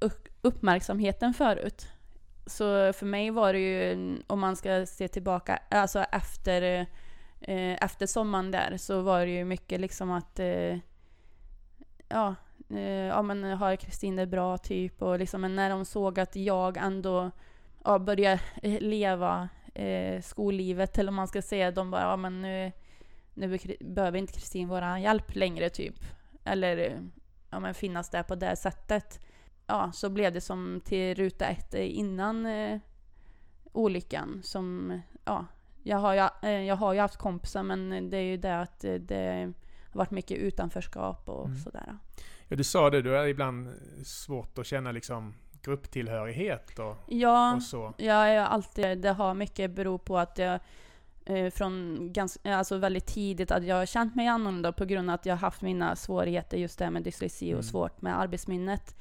[0.00, 1.88] upp- uppmärksamheten förut.
[2.46, 6.86] Så för mig var det ju, om man ska se tillbaka, alltså efter,
[7.46, 10.78] eh, efter sommaren där så var det ju mycket liksom att eh,
[12.08, 12.34] ja,
[12.70, 16.36] eh, ja men har Kristin det bra typ och liksom men när de såg att
[16.36, 17.30] jag ändå
[17.84, 22.42] ja, började eh, leva eh, skollivet eller om man ska säga de bara ja men
[22.42, 22.72] nu,
[23.34, 26.04] nu behöver inte Kristin våra hjälp längre typ.
[26.44, 27.02] Eller
[27.50, 29.26] ja men finnas där på det sättet.
[29.66, 32.78] Ja så blev det som till ruta ett eh, innan eh,
[33.72, 35.46] olyckan som ja
[35.86, 38.84] jag har, ju, eh, jag har ju haft kompisar men det är ju det att
[38.84, 39.52] eh, det
[39.92, 41.58] har varit mycket utanförskap och Mm.
[41.58, 41.96] sådär.
[42.48, 43.68] ja, du sa det, du är ibland
[44.04, 47.94] svårt att känna liksom grupptillhörighet och, Ja, och så.
[47.96, 50.60] jag är alltid, det har mycket beror på att jag
[51.24, 55.14] eh, från ganska, alltså väldigt tidigt att jag har känt mig annorlunda på grund av
[55.14, 57.58] att jag har haft mina svårigheter just det med dyslexi Mm.
[57.58, 58.96] och svårt med arbetsminnet.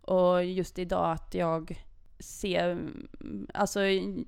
[0.00, 1.84] Och just idag att jag
[2.22, 2.90] ser,
[3.54, 3.80] alltså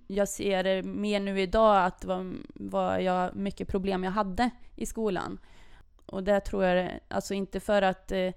[0.06, 5.38] jag ser mer nu idag att vad, vad jag, mycket problem jag hade i skolan.
[6.06, 8.32] Och det tror jag, alltså inte för att eh,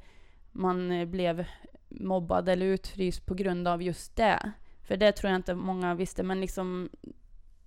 [0.51, 1.45] man blev
[1.89, 4.51] mobbad eller utfryst på grund av just det.
[4.81, 6.89] För det tror jag inte många visste, men liksom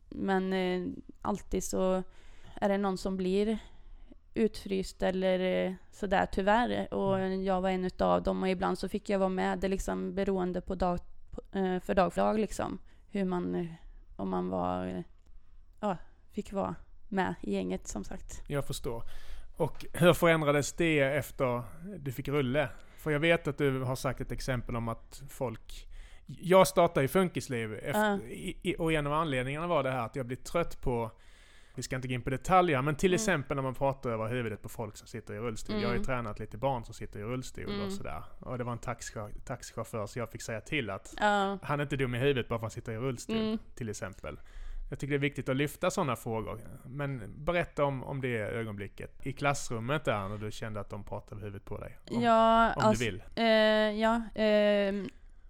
[0.09, 2.03] Men eh, alltid så
[2.55, 3.59] är det någon som blir
[4.35, 6.95] utfryst eller eh, sådär tyvärr.
[6.95, 7.45] Och Mm.
[7.45, 9.59] jag var en utav dem och ibland så fick jag vara med.
[9.59, 11.01] Det liksom beroende på dag
[11.81, 12.79] för dag för dag liksom.
[13.11, 13.67] Hur man, eh,
[14.17, 15.03] om man var, eh,
[15.81, 15.97] ja,
[16.33, 16.75] fick vara
[17.09, 18.43] med i gänget som sagt.
[18.47, 19.03] Jag förstår.
[19.57, 21.63] Och hur förändrades det efter
[21.99, 22.69] du fick rulle?
[22.97, 25.87] För jag vet att du har sagt ett exempel om att folk...
[26.27, 28.19] Jag startade i Funkisliv efter, Ja.
[28.29, 31.11] i, och en av anledningarna var det här att jag blir trött på
[31.75, 33.15] vi ska inte gå in på detaljer, men till Mm.
[33.15, 35.77] exempel när man pratar över huvudet på folk som sitter i rullstol.
[35.77, 36.05] Jag har ju Mm.
[36.07, 37.87] tränat lite barn som sitter i rullstol Mm.
[37.87, 38.23] och sådär.
[38.41, 41.59] Och det var en taxichaufför, taxichaufför så jag fick säga till att Ja.
[41.63, 43.59] han är inte dum i huvudet bara för att han sitter i rullstol, Mm.
[43.75, 44.41] till exempel.
[44.91, 46.59] Jag tycker det är viktigt att lyfta sådana frågor.
[46.87, 51.33] Men berätta om, om det ögonblicket i klassrummet där, när du kände att de pratade
[51.37, 51.99] över huvudet på dig.
[52.11, 53.23] Om, Ja, om alltså, du vill.
[53.37, 53.45] eh,
[54.01, 55.09] ja, ehm,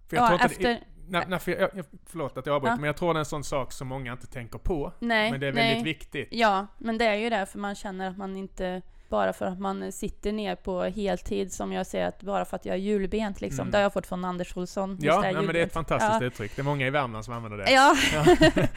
[0.09, 2.79] För jag ja, efter, det, nej, nej, för jag, jag, förlåt att jag avbryter, Ja.
[2.79, 4.93] men jag tror det är en sån sak som många inte tänker på.
[4.99, 5.67] nej, men det är nej.
[5.67, 6.27] väldigt viktigt.
[6.31, 9.59] Ja, men det är ju det för man känner att man inte bara för att
[9.59, 13.41] man sitter ner på heltid som jag säger att bara för att jag är julbent
[13.41, 13.61] liksom.
[13.61, 13.71] Mm.
[13.71, 14.97] Det har jag fått från Anders Olsson.
[15.01, 16.27] Ja, nej, men det är ett fantastiskt Ja.
[16.27, 16.55] uttryck.
[16.55, 17.71] Det är många i Värmland som använder det.
[17.71, 17.95] Ja.
[18.13, 18.25] Ja.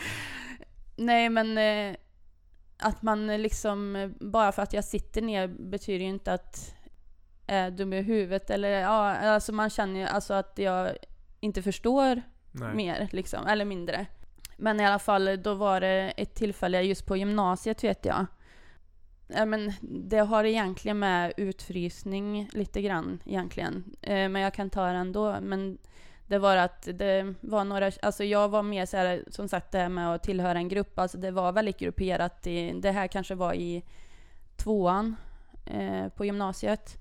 [0.97, 1.97] Nej men eh,
[2.79, 6.75] att man eh, liksom, eh, bara för att jag sitter ner betyder ju inte att
[7.47, 10.91] är dum i huvudet eller ja, alltså man känner ju alltså att jag
[11.45, 12.23] inte förstår
[12.53, 12.75] Nej.
[12.75, 14.07] mer liksom, eller mindre.
[14.57, 18.27] Men i alla fall, då var det ett tillfälle just på gymnasiet vet jag.
[19.29, 23.85] Ja, men det har egentligen med utfrysning lite grann egentligen.
[24.03, 25.37] Eh, men jag kan ta det ändå.
[25.41, 25.79] Men
[26.27, 29.79] det var att det var några, alltså jag var mer så här, som sagt det
[29.79, 32.47] här med att tillhöra en grupp, alltså det var väldigt grupperat.
[32.47, 33.83] I, det här kanske var i
[34.57, 35.17] tvåan
[35.67, 36.97] eh, på gymnasiet.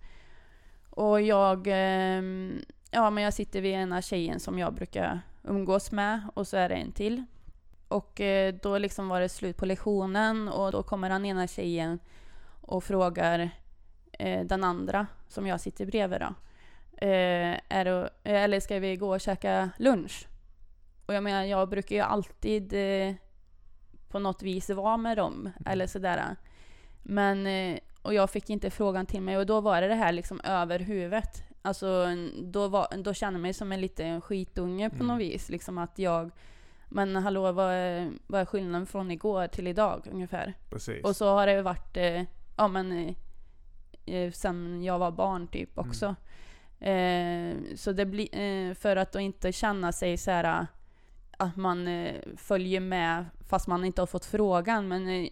[0.89, 2.21] Och jag, eh,
[2.93, 6.69] ja men jag sitter vid ena tjejen som jag brukar umgås med och så är
[6.69, 7.23] det en till.
[7.87, 11.99] Och eh, då liksom var det slut på lektionen och då kommer den ena tjejen
[12.61, 13.49] och frågar
[14.11, 16.33] eh, den andra som jag sitter bredvid då.
[17.07, 20.27] Eh, är det, eller ska vi gå och käka lunch?
[21.05, 22.73] Och jag menar, jag brukar ju alltid
[24.09, 26.35] på något vis vara med dem, eller sådär.
[27.03, 27.47] Men,
[28.01, 30.79] och jag fick inte frågan till mig och då var det det här liksom över
[30.79, 31.43] huvudet.
[31.65, 32.05] Alltså,
[32.43, 35.07] då, var, då kände jag mig som en liten skitunge på Mm.
[35.07, 35.49] något vis.
[35.49, 36.31] Liksom att jag,
[36.89, 40.53] men hallå, vad är, vad är skillnaden från igår till idag ungefär?
[40.69, 41.03] Precis.
[41.03, 42.21] Och så har det varit, eh,
[42.57, 43.15] ja men, eh,
[44.15, 45.89] eh, sen jag var barn typ Mm.
[45.89, 46.15] också.
[46.79, 50.65] Eh, så det blir, eh, för att då inte känna sig så här eh,
[51.37, 51.87] att man
[52.37, 54.87] följer med fast man inte har fått frågan.
[54.87, 55.29] Men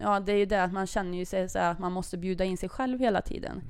[0.00, 2.44] ja, det är ju det att man känner ju sig så att man måste bjuda
[2.44, 3.62] in sig själv hela tiden.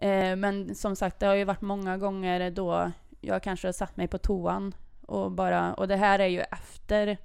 [0.00, 2.90] Eh, men som sagt, det har ju varit många gånger då
[3.20, 4.74] jag kanske har satt mig på toan
[5.06, 7.16] och bara, och det här är ju efter,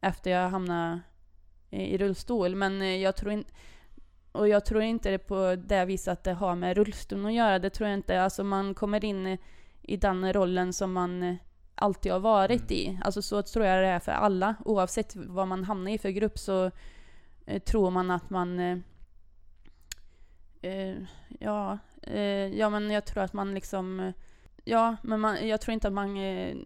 [0.00, 1.00] efter jag hamnade
[1.70, 2.54] i rullstol.
[2.54, 3.52] Men eh, jag tror inte
[4.32, 7.58] och jag tror inte det på det viset att det har med rullstolen att göra.
[7.58, 8.22] Det tror jag inte.
[8.22, 9.38] Alltså man kommer in
[9.82, 11.36] i- den rollen som man
[11.74, 12.98] alltid har varit i.
[13.04, 14.54] Alltså så tror jag det är för alla.
[14.64, 16.70] Oavsett vad man hamnar i för grupp så
[17.46, 18.60] eh, tror man att man...
[18.60, 18.78] Eh,
[20.62, 20.96] eh,
[21.40, 21.78] ja,
[22.58, 24.00] ja, men jag tror att man liksom...
[24.00, 24.12] Eh,
[24.64, 26.56] ja, men man, jag tror inte att man eh,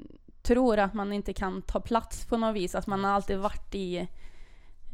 [0.42, 2.74] tror att man inte kan ta plats på något vis.
[2.74, 4.08] Att man har alltid varit i...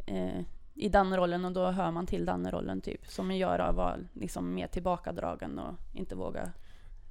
[0.07, 0.41] Eh,
[0.75, 3.07] i den rollen och då hör man till den rollen typ.
[3.07, 6.53] Som gör att vara liksom mer tillbakadragen och inte våga.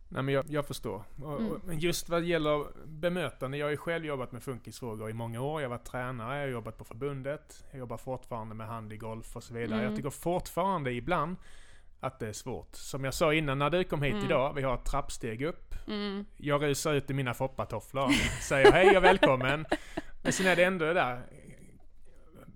[0.10, 1.04] Nej men jag, jag förstår.
[1.24, 1.52] Och, Mm.
[1.52, 5.62] och, just vad gäller bemötande, jag har ju själv jobbat med funkisfrågor i många år.
[5.62, 9.44] Jag har varit tränare, jag har jobbat på förbundet, jag jobbar fortfarande med handigolf och
[9.44, 9.74] så vidare.
[9.74, 9.86] Mm.
[9.86, 11.36] Jag tycker fortfarande ibland
[12.02, 12.70] att det är svårt.
[12.76, 14.26] Som jag sa innan när du kom hit Mm.
[14.26, 15.76] idag, vi har ett trappsteg upp.
[15.88, 18.10] Mm, Jag rusar ut i mina foppatofflor,
[18.41, 19.66] säger hej och välkommen.
[20.24, 21.22] Men sen är det ändå det där,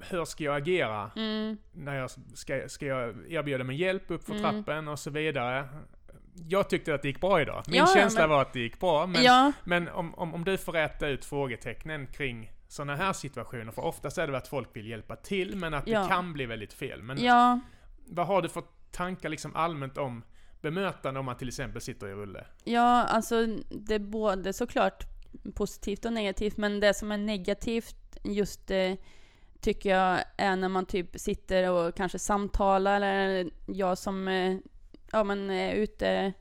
[0.09, 1.11] hur ska jag agera?
[1.15, 4.43] mm, när jag ska, ska jag erbjuda mig hjälp upp för Mm.
[4.63, 5.69] trappen och så vidare.
[6.49, 7.63] Jag tyckte att det gick bra idag.
[7.67, 9.07] Min Ja, känsla men- var att det gick bra.
[9.07, 13.71] Men, ja, men om, om, om du får rätta ut frågetecknen kring sådana här situationer,
[13.71, 16.01] för oftast är det att folk vill hjälpa till, men att Ja.
[16.01, 17.01] det kan bli väldigt fel.
[17.03, 17.17] Men
[18.07, 20.23] vad har du för tankar liksom allmänt om
[20.61, 22.45] bemötande om man till exempel sitter i rulle?
[22.63, 25.03] ja, alltså det är både såklart
[25.55, 26.57] positivt och negativt.
[26.57, 28.93] Men det som är negativt just eh,
[29.59, 34.57] tycker jag är när man typ sitter och kanske samtalar eller jag som eh,
[35.11, 36.33] ja, men är ute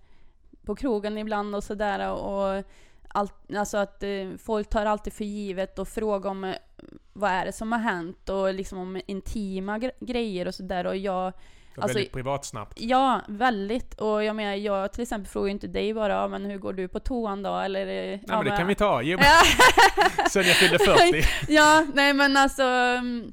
[0.64, 2.64] på krogen ibland och sådär och
[3.08, 6.54] allt, alltså att eh, folk tar alltid för givet och frågar om eh,
[7.12, 10.96] vad är det som har hänt och liksom om intima gre- grejer och sådär och
[10.96, 11.32] jag
[11.82, 12.80] Alltså, väldigt privat snabbt.
[12.80, 14.00] Ja, väldigt.
[14.00, 16.72] Och jag menar, jag till exempel frågar ju inte dig bara, ja, men hur går
[16.72, 17.56] du på toan då?
[17.56, 19.02] Eller, Nej ja, men det kan vi ta.
[19.02, 19.42] Jo, Ja.
[20.30, 21.24] Sen jag fyllde 40.
[21.52, 22.62] ja, nej men alltså.
[22.62, 23.32] mm,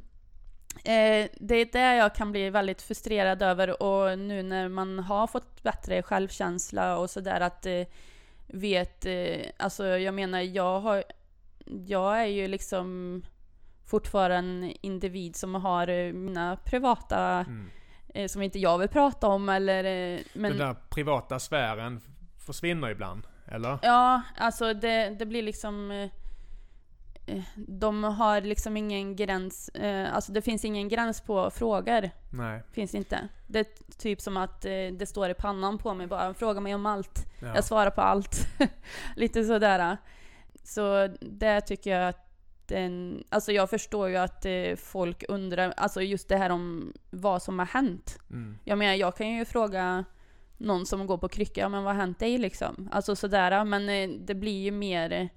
[0.84, 5.28] Eh, det är det jag kan bli väldigt frustrerad över och nu när man har
[5.28, 7.82] fått bättre självkänsla och sådär att eh,
[8.48, 11.04] vet, eh, alltså jag menar jag har,
[11.88, 13.22] jag är ju liksom
[13.86, 17.70] fortfarande en individ som har eh, mina privata Mm.
[18.14, 22.02] Eh, som inte jag vill prata om eller eh, men Den där privata sfären
[22.38, 23.80] försvinner ibland, eller?
[23.82, 26.10] Ja, alltså det, det blir liksom eh,
[27.26, 32.10] eh, de har liksom ingen gräns, eh, alltså det finns ingen gräns på frågor.
[32.30, 32.64] Nej.
[32.72, 33.28] Finns inte.
[33.48, 36.76] Det är typ som att eh, det står i pannan på mig bara, fråga mig
[36.76, 37.26] om allt.
[37.42, 37.56] Ja.
[37.56, 38.48] Jag svarar på allt.
[39.16, 39.98] Lite sådär.
[40.64, 42.31] Så det tycker jag att
[42.72, 47.42] den, alltså jag förstår ju att eh, folk undrar, alltså just det här om vad
[47.42, 48.20] som har hänt.
[48.30, 48.58] Mm.
[48.64, 50.06] Jag menar, jag kan ju fråga
[50.58, 52.90] någon som går på krycka, ja, men vad har hänt dig liksom?
[52.92, 55.30] Alltså sådär, men eh, det blir ju mer,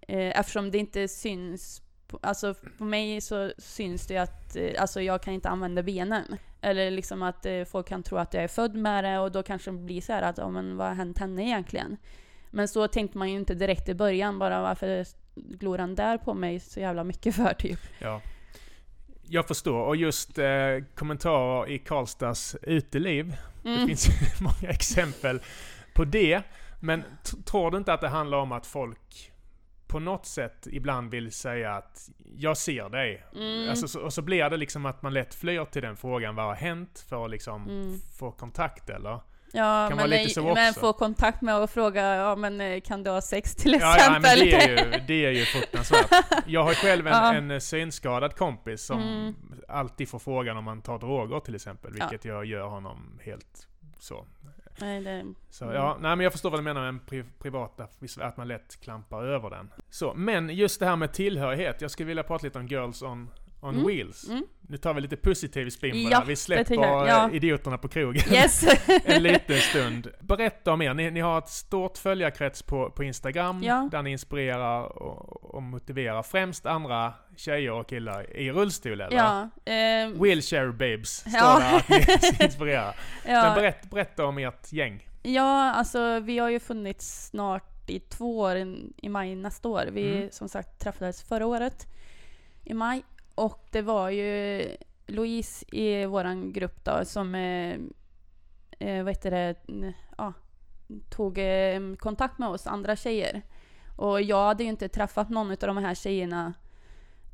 [0.00, 1.82] eh, eftersom det inte syns,
[2.20, 6.36] alltså på mig så syns det ju att, eh, alltså jag kan inte använda benen.
[6.62, 9.70] Eller liksom att folk kan tro att jag är född med det och då kanske
[9.70, 11.96] det blir så här att, ja men vad har hänt henne egentligen?
[12.50, 15.04] Men så tänkte man ju inte direkt i början, bara varför
[15.34, 17.80] glor han där på mig så jävla mycket för typ?
[17.98, 18.20] Ja.
[19.22, 19.84] Jag förstår.
[19.86, 20.46] Och just eh,
[20.94, 23.36] kommentarer i Karlstads uteliv.
[23.62, 23.86] Det Mm.
[23.88, 24.08] finns
[24.40, 25.40] många exempel
[25.94, 26.42] på det.
[26.80, 27.02] Men
[27.44, 29.32] tror du inte att det handlar om att folk
[29.86, 33.24] på något sätt ibland vill säga att jag ser dig.
[33.36, 33.70] Mm.
[33.70, 36.34] Alltså, så, och så blir det liksom att man lätt flyr till den frågan.
[36.34, 37.04] Vad har hänt?
[37.08, 37.98] För att liksom Mm.
[38.18, 39.20] få kontakt eller?
[39.52, 43.10] Ja, Kan men, nej, men få kontakt med och fråga, ja men eh, kan du
[43.10, 44.22] ha sex till Ja, exempel?
[44.24, 46.10] ja, men det är ju, det är ju fruktansvärt.
[46.46, 47.34] Jag har själv en, Ja.
[47.34, 49.34] en synskadad kompis som Mm.
[49.68, 51.92] alltid får frågan om man tar droger till exempel.
[51.98, 52.08] Ja.
[52.08, 53.66] Vilket jag gör honom helt
[53.98, 54.26] så.
[54.80, 55.76] nej, det, Så Mm.
[55.76, 57.88] ja, nej men jag förstår vad du menar med en pri privata,
[58.20, 59.70] att man lätt klampar över den.
[59.90, 61.80] Så, men just det här med tillhörighet.
[61.80, 63.30] Jag skulle vilja prata lite om Girls on,
[63.60, 63.86] on Mm.
[63.86, 64.28] Wheels.
[64.28, 64.44] mm.
[64.60, 66.26] Nu tar vi lite positiv spin på Ja, det.
[66.26, 66.74] Vi släpper.
[66.74, 67.30] Ja.
[67.32, 68.64] idioterna på krogen Yes!
[69.04, 70.08] en liten stund.
[70.20, 70.94] Berätta om er.
[70.94, 73.88] Ni, ni har ett stort följarkrets på, på Instagram Ja.
[73.92, 79.16] där ni inspirerar och, och motiverar främst andra tjejer och killar i rullstol eller?
[79.16, 79.40] ja,
[79.72, 81.58] eh, Wheelchair babes står Ja.
[81.58, 81.88] där att
[82.38, 82.94] ni inspirerar.
[83.24, 85.08] Men berätt, berätta om ert gäng.
[85.22, 89.84] ja, alltså vi har ju funnits snart i två år, i, i maj nästa år.
[89.92, 90.30] Vi Mm.
[90.30, 91.86] som sagt träffades förra året
[92.64, 93.02] i maj.
[93.34, 94.66] Och det var ju
[95.06, 97.76] Louise i våran grupp då som, eh,
[98.78, 99.54] eh, vad heter det,
[100.18, 100.32] ja,
[101.10, 103.42] tog eh, kontakt med oss andra tjejer.
[103.96, 106.54] Och jag hade ju inte träffat någon av de här tjejerna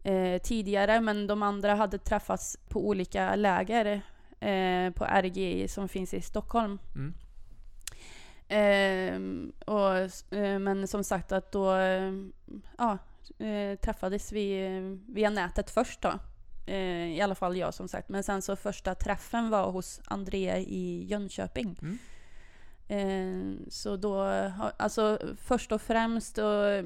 [0.02, 4.02] eh, tidigare, men de andra hade träffats på olika läger
[4.40, 6.78] eh, på RGI som finns i Stockholm.
[6.94, 7.14] Mm.
[8.48, 12.12] Ehm, och, eh, men som sagt att då eh,
[12.78, 12.98] ja,
[13.38, 14.68] eh, träffades vi
[15.08, 16.18] via nätet först då.
[16.66, 18.08] Eh, I alla fall jag som sagt.
[18.08, 21.78] Men sen så första träffen var hos Andrea i Jönköping.
[21.82, 21.98] Mm.
[22.88, 24.22] Eh, så då,
[24.76, 26.82] alltså först och främst då,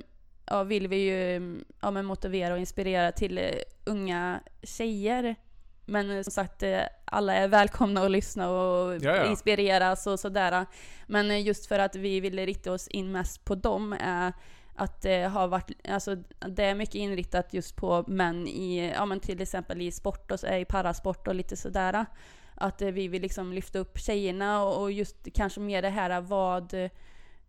[0.46, 3.44] ja, vill vi ju ja, men motivera och inspirera till eh,
[3.84, 5.36] unga tjejer.
[5.86, 9.24] Men eh, som sagt, eh, alla är välkomna att lyssna och Ja, ja.
[9.26, 10.66] inspireras och sådär.
[11.06, 14.32] Men just för att vi ville rikta oss in mest på dem är
[14.80, 16.16] att det har varit, alltså
[16.48, 20.40] det är mycket inriktat just på män i, ja men till exempel i sport och
[20.40, 22.06] så, i parasport och lite sådär.
[22.54, 26.20] Att eh, vi vill liksom lyfta upp tjejerna och, just kanske mer det här eh,
[26.20, 26.74] vad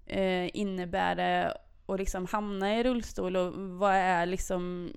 [0.05, 4.91] eh, innebär det att liksom hamna i rullstol och vad är liksom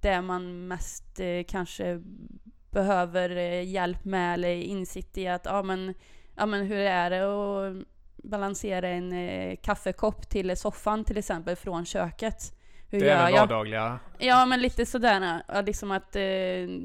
[0.00, 2.02] det man mest eh, kanske
[2.70, 5.94] behöver eh, hjälp med eller insikt i att ja men,
[6.36, 7.84] ja men hur är det och
[8.28, 12.52] balansera en eh, kaffekopp till soffan till exempel från köket.
[12.90, 13.40] Hur Det är jag?
[13.40, 13.98] vardagliga.
[14.18, 15.42] Ja, men lite sådär.
[15.48, 16.22] ja, Liksom att eh,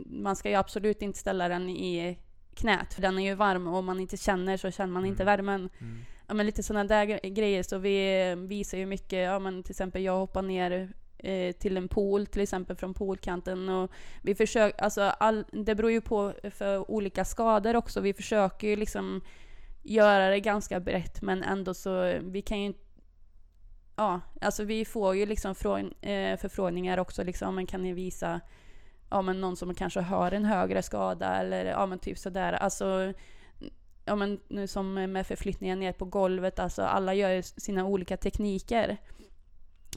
[0.05, 2.19] man ska ju absolut inte ställa den i
[2.55, 5.23] knät, för den är ju varm och om man inte känner så känner man inte
[5.23, 5.31] Mm.
[5.37, 5.69] värmen.
[5.81, 5.99] Mm.
[6.27, 7.63] Ja, men lite sådana där gre- grejer.
[7.63, 11.77] Så vi eh, visar ju mycket, ja men till exempel jag hoppar ner eh, till
[11.77, 13.69] en pool, till exempel från poolkanten.
[13.69, 13.91] Och
[14.21, 18.01] vi försöker, alltså all, det beror ju på för olika skador också.
[18.01, 19.21] Vi försöker ju liksom
[19.83, 22.73] göra det ganska brett, men ändå så, vi kan ju
[23.95, 28.41] Ja, alltså vi får ju liksom från, eh, förfrågningar också liksom, men kan ni visa
[29.13, 32.53] ja, men någon som kanske har en högre skada eller ja, men typ sådär.
[32.53, 33.13] Alltså,
[34.05, 38.17] ja, men nu som med förflyttningen ner på golvet, alltså alla gör ju sina olika
[38.17, 38.97] tekniker.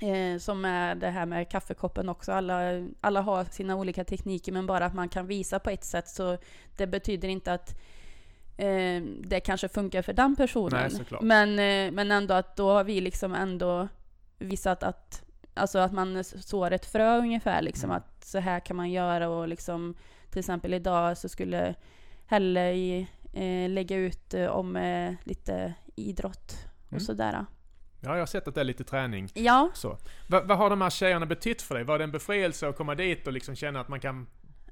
[0.03, 2.33] Eh, som är det här med kaffekoppen också.
[2.33, 6.09] Alla, alla har sina olika tekniker, men bara att man kan visa på ett sätt
[6.09, 6.39] så
[6.77, 7.81] det betyder inte att
[8.57, 10.81] eh, det kanske funkar för den personen.
[10.81, 11.23] Nej, såklart.
[11.23, 13.89] men, eh, men ändå att då har vi liksom ändå
[14.39, 15.23] visat att
[15.55, 17.97] alltså att man sår ett frö ungefär liksom Mm.
[17.97, 19.95] att så här kan man göra och liksom
[20.31, 21.75] till exempel idag så skulle
[22.27, 27.01] Helle i, eh, lägga ut eh, om eh, lite idrott och Mm.
[27.01, 27.47] sådär.
[28.01, 29.29] Ja, jag har sett att det är lite träning.
[29.35, 29.99] Ja, Så.
[30.29, 31.85] Va, vad har de här tjejerna betytt för dig?
[31.85, 34.27] Var det en befrielse att komma dit och liksom känna att man kan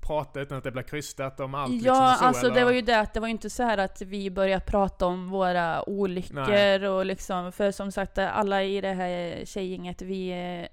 [0.06, 1.72] prata utan att det blir krystat om allt?
[1.72, 2.54] liksom, Ja, så, alltså eller?
[2.54, 5.28] det var ju det att det var inte så här att vi började prata om
[5.30, 6.88] våra olyckor Nej.
[6.88, 10.30] och liksom, för som sagt alla i det här tjejgänget, vi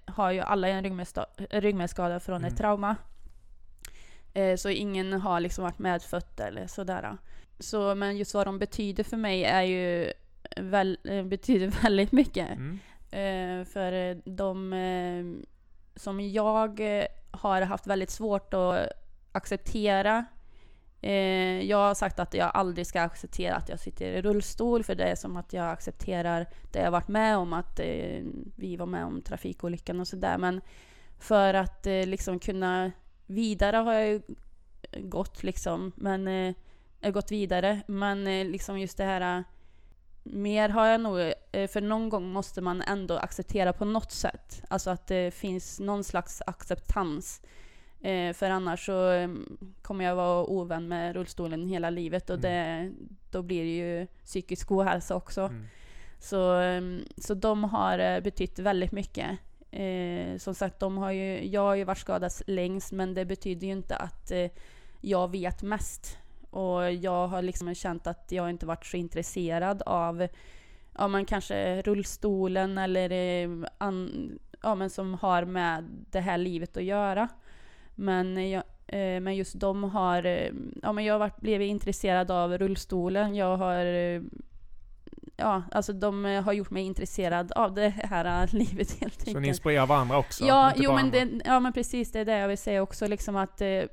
[0.08, 0.84] eh, har ju alla en
[1.50, 2.52] ryggmärgsskada från Mm.
[2.54, 2.96] ett trauma.
[4.34, 7.18] Eh, Så ingen har liksom varit medfött eller sådär.
[7.60, 10.14] Så, men just vad de betyder för mig är ju
[10.58, 12.50] väl, eh, betyder väldigt mycket.
[12.50, 12.80] Mm.
[13.66, 14.74] För de
[15.96, 16.80] som jag
[17.32, 18.88] har haft väldigt svårt att
[19.32, 20.26] acceptera.
[21.02, 24.96] Eh, jag har sagt att jag aldrig ska acceptera att jag sitter i rullstol för
[24.96, 28.24] det är som att jag accepterar det jag varit med om, att eh,
[28.56, 30.38] vi var med om trafikolyckan och sådär.
[30.38, 30.62] Men
[31.20, 32.92] för att eh, liksom kunna
[33.28, 34.22] vidare har jag ju
[35.00, 36.54] gått liksom, men eh,
[37.00, 37.82] jag har gått vidare.
[37.88, 39.44] Men eh, liksom just det här eh,
[40.24, 41.20] mer har jag nog,
[41.52, 44.64] eh, för någon gång måste man ändå acceptera på något sätt.
[44.68, 47.42] Alltså att det finns någon slags acceptans.
[48.02, 49.30] Eh, För annars så eh,
[49.82, 52.92] kommer jag vara ovän med rullstolen hela livet och det,
[53.32, 55.42] då blir det ju psykisk ohälsa också.
[55.42, 55.66] Mm.
[56.20, 56.82] Så, eh,
[57.18, 59.40] så de har eh, betytt väldigt mycket.
[59.72, 63.68] Eh, som sagt, de har ju, jag har ju varit skadad längst men det betyder
[63.68, 64.52] ju inte att eh,
[65.02, 66.18] jag vet mest.
[66.50, 70.28] Och jag har liksom känt att jag inte varit så intresserad av
[70.98, 76.78] ja, men kanske rullstolen eller eh, an, ja, men som har med det här livet
[76.78, 77.28] att göra.
[78.02, 80.50] Men, jag, eh, men just de har, eh,
[80.82, 83.36] ja men jag har varit, blivit intresserad av rullstolen.
[83.36, 84.22] Jag har, eh,
[85.38, 89.30] ja alltså de eh, har gjort mig intresserad av det här livet helt Så ni
[89.30, 89.48] enkelt.
[89.48, 90.46] inspirerar varandra också?
[90.46, 93.36] Ja, jo, men det, ja men precis det är det jag vill säga också liksom
[93.36, 93.84] att eh,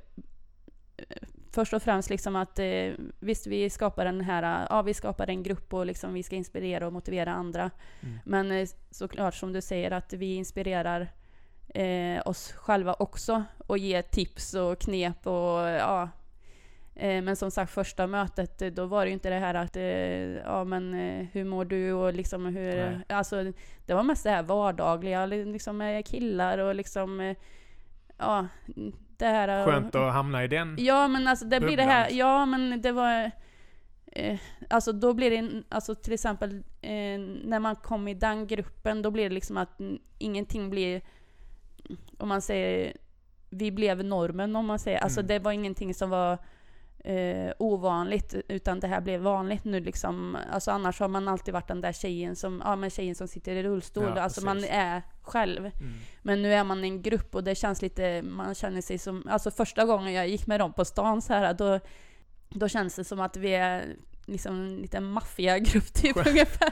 [1.51, 5.43] Först och främst liksom att eh, visst vi skapar den här, ja vi skapar en
[5.43, 7.71] grupp och liksom vi ska inspirera och motivera andra.
[8.01, 8.19] Mm.
[8.25, 11.11] Men eh, såklart som du säger att vi inspirerar
[11.73, 16.09] eh, oss själva också och ger tips och knep och ja.
[16.95, 19.75] Eh, men som sagt första mötet eh, då var det ju inte det här att
[19.75, 22.99] eh, ja men eh, hur mår du och liksom hur, Nej.
[23.09, 23.43] alltså
[23.85, 27.37] det var mest det här vardagliga liksom med killar och liksom eh,
[28.17, 28.47] ja
[29.17, 30.75] det här Skönt att hamna i den.
[30.79, 33.31] Ja men alltså det blir det här, ja men det var
[34.11, 34.39] eh,
[34.69, 39.11] Alltså då blir det, alltså till exempel eh, när man kom i den gruppen då
[39.11, 39.79] blir det liksom att
[40.17, 41.01] ingenting blir
[42.17, 42.93] Om man säger
[43.49, 45.27] Vi blev normen om man säger, alltså Mm.
[45.27, 46.37] det var ingenting som var
[47.03, 51.67] eh, ovanligt utan det här blev vanligt nu liksom Alltså annars har man alltid varit
[51.67, 54.71] den där tjejen som, ja men tjejen som sitter i rullstol, Ja, alltså man precis.
[54.73, 55.93] är själv Mm.
[56.21, 59.51] men nu är man en grupp och det känns lite, man känner sig som, alltså
[59.51, 61.79] första gången jag gick med dem på stan så här, då,
[62.49, 66.71] då känns det som att vi är liksom en liten maffiagrupp typ ungefär.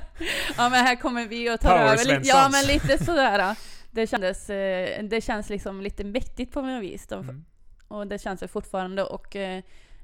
[0.58, 3.56] Ja men här kommer vi och tar Power över lite, ja men lite sådär.
[3.98, 7.08] Det kändes, eh, det känns liksom lite mäktigt på något vis.
[7.08, 7.46] De, Mm.
[7.88, 9.04] och det känns det fortfarande.
[9.04, 9.64] Och, eh,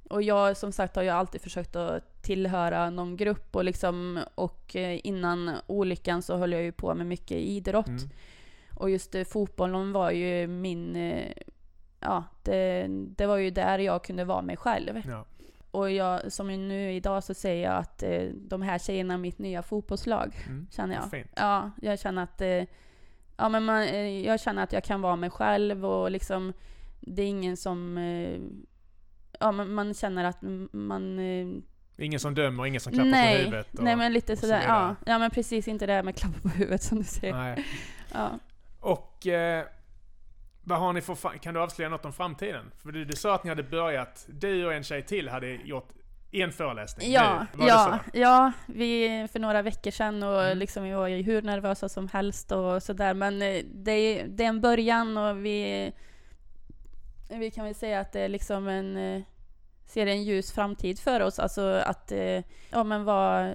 [0.09, 4.75] och jag som sagt har ju alltid försökt att tillhöra någon grupp och liksom och
[4.75, 7.87] eh, innan olyckan så höll jag ju på med mycket idrott.
[7.87, 8.09] Mm.
[8.75, 10.95] Och just fotbollen var ju min...
[11.99, 15.01] Ja, det, det var ju där jag kunde vara mig själv.
[15.07, 15.25] Ja.
[15.71, 19.63] Och jag, som nu idag så säger jag att de här tjejerna är mitt nya
[19.63, 20.35] fotbollslag.
[20.47, 20.67] Mm.
[20.71, 21.09] Känner jag.
[21.11, 21.31] Fint.
[21.35, 22.41] Ja, jag känner att...
[23.43, 26.53] Ja, men man, eh, jag känner att jag kan vara mig själv och liksom...
[27.01, 27.97] Det är ingen som...
[27.97, 28.39] Eh,
[29.39, 30.37] ja, men man känner att
[30.71, 31.19] man...
[31.19, 31.47] Eh,
[31.97, 33.73] Ingen som dömer, ingen som klappar på nej, huvudet.
[33.73, 34.59] och- nej men lite så sådär.
[34.59, 34.95] vidare.
[35.05, 35.67] ja, ja, men precis.
[35.67, 37.33] Inte det här med klappa på huvudet som du säger.
[37.33, 37.65] Nej.
[38.13, 38.39] Ja.
[38.79, 39.65] Och eh,
[40.63, 42.71] vad har ni för, kan du avslöja något om framtiden?
[42.77, 45.89] För du, du sa att ni hade börjat, du och en tjej till hade gjort
[46.41, 47.11] en föreläsning.
[47.11, 47.65] Ja, nu.
[47.65, 50.57] Ja, ja, vi för några veckor sedan och Mm.
[50.57, 54.47] liksom vi var ju hur nervösa som helst och sådär men eh, det det är
[54.49, 55.91] en början och vi
[57.29, 59.21] vi kan väl säga att det är liksom en eh,
[59.85, 63.53] ser en ljus framtid för oss, alltså att eh, ja men vad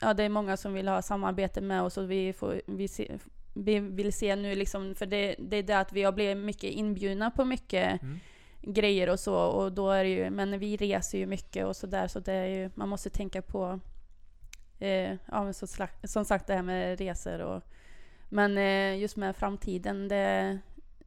[0.00, 3.18] ja det är många som vill ha samarbete med oss och vi får vi, se,
[3.54, 6.70] vi vill se nu liksom för det, det är det att vi har blivit mycket
[6.70, 8.20] inbjudna på mycket Mm.
[8.66, 12.20] Grejer och så och då är ju, men vi reser ju mycket och sådär så
[12.20, 13.80] det är ju, man måste tänka på
[14.78, 17.62] eh, ja men så slags, som sagt det här med resor och
[18.28, 20.58] men eh, just med framtiden det,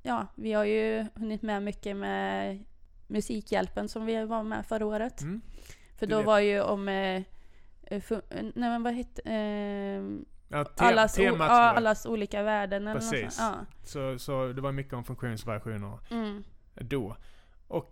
[0.01, 2.60] ja vi har ju hunnit med mycket med
[3.07, 5.22] Musikhjälpen som vi var med förra året.
[5.22, 5.41] Mm.
[5.97, 7.24] För då var ju om eh,
[7.89, 8.22] fu-
[8.55, 10.03] nej men vad hette eh,
[10.51, 13.36] Ja, te- allas, ja, allas olika värden eller Precis.
[13.36, 13.68] sånt.
[13.84, 15.99] så, så det var mycket om funktionsvariationer Ja.
[16.16, 16.43] Mm.
[16.76, 17.16] då.
[17.70, 17.89] Och,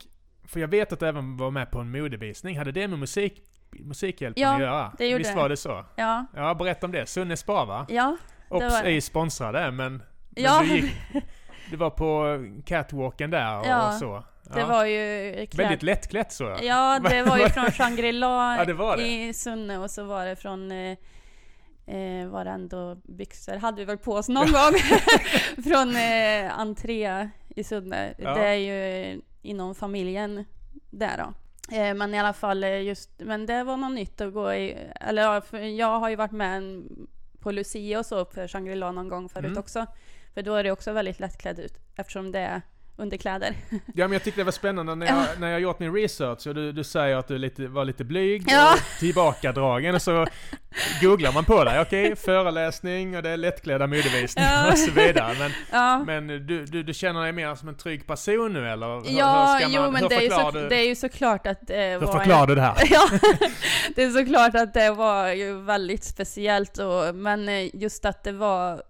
[0.47, 2.57] för jag vet att du även var med på en modevisning.
[2.57, 4.91] Hade det med musik, Musikhjälpen Ja, att göra?
[4.97, 5.37] det gjorde Visst det.
[5.37, 5.85] var det så?
[5.95, 7.05] Ja, Ja, berätta om det.
[7.05, 7.85] Sunne Spar va?
[7.89, 8.17] ja,
[8.49, 8.89] Ops, var det.
[8.89, 10.01] ej sponsrade, men, men
[10.43, 10.59] ja.
[10.61, 10.93] du, gick,
[11.71, 14.23] du var på catwalken där och, Ja, och så.
[14.53, 15.57] det var ju kläd...
[15.67, 16.63] Väldigt lättklätt så jag.
[16.63, 19.07] Ja, det var ju från Shangri-La Ja, det det.
[19.07, 20.97] i Sunne och så var det från eh,
[21.87, 24.73] eh, var det ändå byxor hade vi väl på oss någon gång
[25.63, 28.13] från eh, entré i Sunne.
[28.17, 28.33] Ja.
[28.35, 30.45] Det är ju inom familjen
[30.89, 31.33] där då.
[31.75, 34.77] Eh, men i alla fall eh, just, men det var något nytt att gå i,
[35.01, 35.43] eller
[35.77, 36.83] jag har ju varit med
[37.39, 39.57] på Lucia och så för Shangri-La någon gång förut Mm.
[39.57, 39.85] också.
[40.33, 42.61] För då är det också väldigt lättklädd ut eftersom det är
[42.99, 43.53] underkläder.
[43.69, 46.55] Ja men jag tyckte det var spännande när jag, när jag gjort min research och
[46.55, 48.73] du, du säger att du lite, var lite blyg Ja.
[48.73, 50.25] och tillbakadragen och så
[51.01, 51.81] googlar man på dig.
[51.81, 54.71] Okej, föreläsning och det är lättklädda modevisningar Ja.
[54.71, 55.35] och så vidare.
[55.39, 56.03] Men, Ja.
[56.05, 58.87] men du, du, du känner dig mer som en trygg person nu eller?
[59.09, 60.95] Hur- Ja, hur ska jo man, men hur det är, så, du, det är ju
[60.95, 62.75] såklart att det hur var förklarar du det här?
[62.91, 63.09] Ja,
[63.95, 68.31] det är såklart att det var ju väldigt speciellt och, men eh, just att det
[68.31, 68.81] var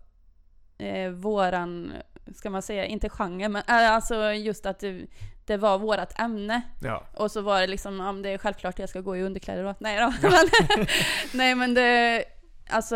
[0.79, 1.93] eh, våran,
[2.35, 5.07] ska man säga, inte genre, men eh, alltså just att det,
[5.45, 6.61] det var vårat ämne.
[6.81, 7.03] Ja.
[7.13, 9.75] Och så var det liksom, om det är självklart jag ska gå i underkläder då.
[9.79, 10.13] Nej då.
[10.29, 10.87] Men,
[11.33, 12.23] nej men det,
[12.69, 12.95] alltså,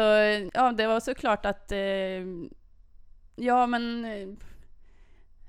[0.54, 2.26] ja det var såklart att, eh,
[3.36, 4.28] ja men, eh,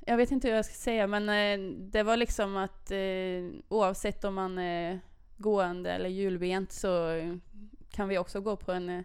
[0.06, 4.24] jag vet inte hur jag ska säga men eh, det var liksom att eh, oavsett
[4.24, 5.00] om man är
[5.36, 7.20] gående eller hjulbent så
[7.90, 9.04] kan vi också gå på en eh,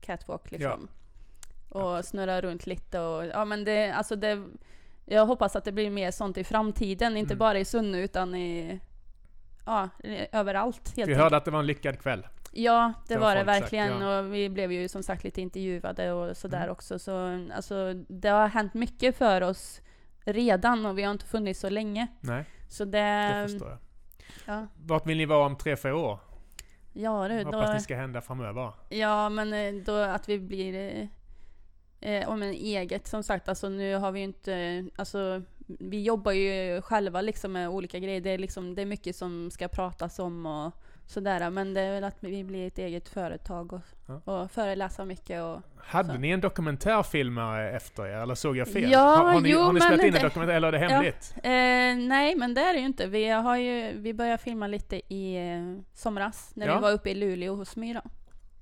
[0.00, 0.88] catwalk liksom.
[1.74, 4.42] Och snurra runt lite och, ja men det, alltså det,
[5.04, 7.38] jag hoppas att det blir mer sånt i framtiden, inte Mm.
[7.38, 8.80] bara i Sunne utan i,
[9.66, 9.88] ja,
[10.32, 11.18] överallt helt Vi enkelt.
[11.20, 12.26] hörde att det var en lyckad kväll.
[12.52, 14.18] Ja, det Det var det folk sagt, verkligen ja.
[14.18, 16.70] och vi blev ju som sagt lite intervjuade och sådär Mm.
[16.70, 19.80] också så alltså det har hänt mycket för oss
[20.24, 22.06] redan och vi har inte funnits så länge.
[22.20, 23.78] Nej, Så det det, förstår jag.
[24.46, 26.18] ja, Vart vill ni vara om tre, fyra år?
[26.92, 28.72] ja du, Hoppas då, ni ska hända framöver.
[28.88, 31.08] ja men eh, då att vi blir
[32.04, 36.32] eh, om en eget som sagt, alltså nu har vi ju inte, alltså vi jobbar
[36.32, 40.18] ju själva liksom med olika grejer, det är liksom, det är mycket som ska pratas
[40.18, 40.72] om och
[41.06, 44.32] sådär, men det är väl att vi blir ett eget företag och, Ja.
[44.42, 46.18] och föreläsa mycket och Hade Så.
[46.18, 48.90] ni en dokumentärfilmare efter er, eller såg jag fel?
[48.90, 50.88] Ja, har, har ni, jo, har ni spelat in en dokumentär, eller är det Ja.
[50.88, 51.34] hemligt?
[51.36, 53.06] Eh, nej, men det är det ju inte.
[53.06, 56.74] Vi, har ju, vi började filma lite i eh, somras när Ja.
[56.76, 58.02] vi var uppe i Luleå hos Myra.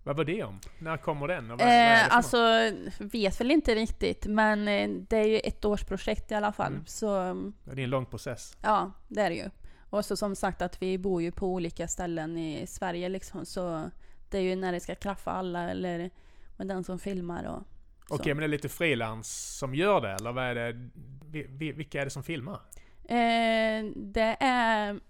[0.04, 0.60] Vad var det om?
[0.78, 1.50] När kommer den?
[1.50, 5.38] Och vad, vad Eh, för alltså, vet väl inte riktigt, men eh, det är ju
[5.38, 6.72] ett års projekt i alla fall.
[6.72, 6.86] Mm.
[6.86, 7.54] Så något?
[7.64, 8.56] Det är en lång process.
[8.62, 9.50] ja, det är det ju.
[9.90, 13.90] Och så som sagt att vi bor ju på olika ställen i Sverige liksom, så
[14.30, 16.10] det är ju när det ska klaffa alla eller
[16.56, 17.62] med den som filmar och.
[18.08, 20.88] Okej, men det är lite frilans som gör det, eller vad är det?
[21.30, 22.60] Vi- vi- Vilka är det som filmar?
[23.04, 25.00] Eh, det är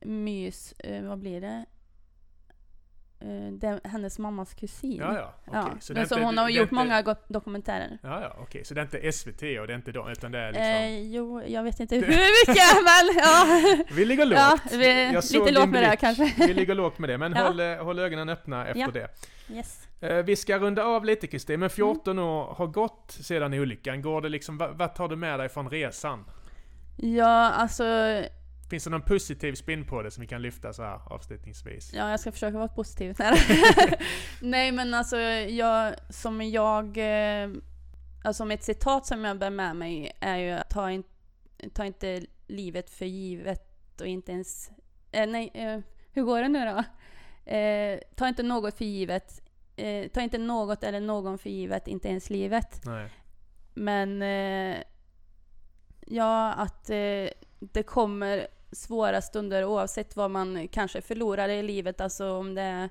[0.00, 1.64] Mys, eh, vad blir det?
[3.22, 4.96] Eh, det är hennes mammas kusin.
[4.96, 5.34] Ja, ja.
[5.46, 5.60] okej.
[5.74, 7.98] Ja, Så det men som inte- hon har det gjort inte- många dokumentärer.
[8.02, 8.64] Ja, ja, okej.
[8.64, 10.64] Så det är inte SVT och det är inte de, utan det är liksom...
[10.64, 13.46] Eh, jo, jag vet inte hur mycket, men ja.
[13.94, 14.38] vi ligger lågt.
[14.38, 16.00] ja vi, lite lågt med det blick.
[16.00, 16.34] kanske.
[16.46, 17.42] Vi ligger lågt med det, men Ja.
[17.46, 18.88] håll, eh, håll ögonen öppna efter Ja.
[18.92, 19.08] det.
[19.54, 19.88] Yes.
[20.00, 21.60] Eh, Vi ska runda av lite Kristin, Mm.
[21.60, 24.02] men 14 år har gått sedan olyckan.
[24.02, 26.24] Går det liksom, vad, vad tar du med dig från resan?
[26.96, 27.84] Ja, alltså,
[28.70, 31.92] Finns det någon positiv spin på det som vi kan lyfta så här avslutningsvis?
[31.94, 33.16] ja, jag ska försöka vara positiv.
[34.40, 37.50] Nej, men alltså, jag, som jag, eh,
[38.24, 41.04] alltså ett citat som jag bär med mig är ju att ta, in,
[41.72, 44.70] ta inte livet för givet och inte ens,
[45.12, 45.80] eh, nej, eh,
[46.12, 46.84] hur går det nu då?
[47.52, 49.42] Eh, ta inte något för givet,
[49.76, 52.80] eh, ta inte något eller någon för givet, inte ens livet.
[52.84, 53.10] Nej.
[53.74, 54.82] Men eh,
[56.06, 56.90] ja, att
[57.60, 62.88] det kommer svåra stunder oavsett vad man kanske förlorar i livet, alltså om det är,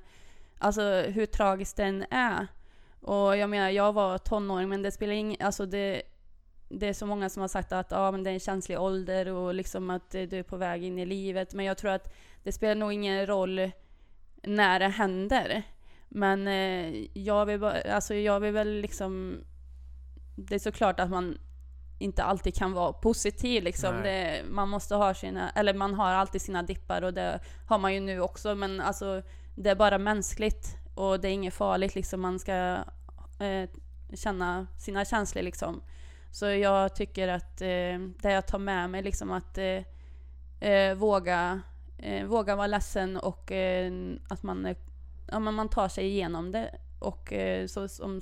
[0.58, 2.48] alltså hur tragiskt den är.
[3.02, 6.02] Och jag menar, jag var tonåring men det spelar ingen, alltså det,
[6.70, 9.28] det är så många som har sagt att ja, men det är en känslig ålder
[9.28, 11.54] och liksom att du är på väg in i livet.
[11.54, 12.14] Men jag tror att
[12.44, 13.72] det spelar nog ingen roll
[14.44, 15.64] när det händer.
[16.10, 19.44] Men eh, jag, vill bara, alltså jag vill väl liksom...
[20.36, 21.38] Det är såklart att man
[22.00, 23.96] inte alltid kan vara positiv liksom.
[24.04, 27.94] Det, man måste ha sina, eller man har alltid sina dippar och det har man
[27.94, 28.56] ju nu också.
[28.56, 29.22] Men alltså
[29.56, 32.22] det är bara mänskligt och det är inget farligt liksom.
[32.22, 32.84] Man ska
[33.40, 33.70] eh,
[34.14, 35.82] känna sina känslor liksom.
[36.32, 39.84] Så jag tycker att eh, det jag tar med mig liksom att eh,
[40.60, 41.62] eh, våga,
[41.98, 43.92] eh, våga vara ledsen och eh,
[44.30, 44.76] att man,
[45.28, 47.34] ja, men man tar sig igenom det och
[47.68, 48.22] så, som,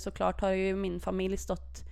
[0.00, 1.84] såklart har ju min familj stått,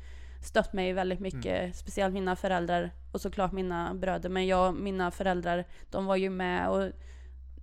[0.47, 1.61] stött mig väldigt mycket.
[1.61, 1.73] Mm.
[1.73, 4.29] Speciellt mina föräldrar och såklart mina bröder.
[4.29, 6.91] Men jag mina föräldrar, de var ju med och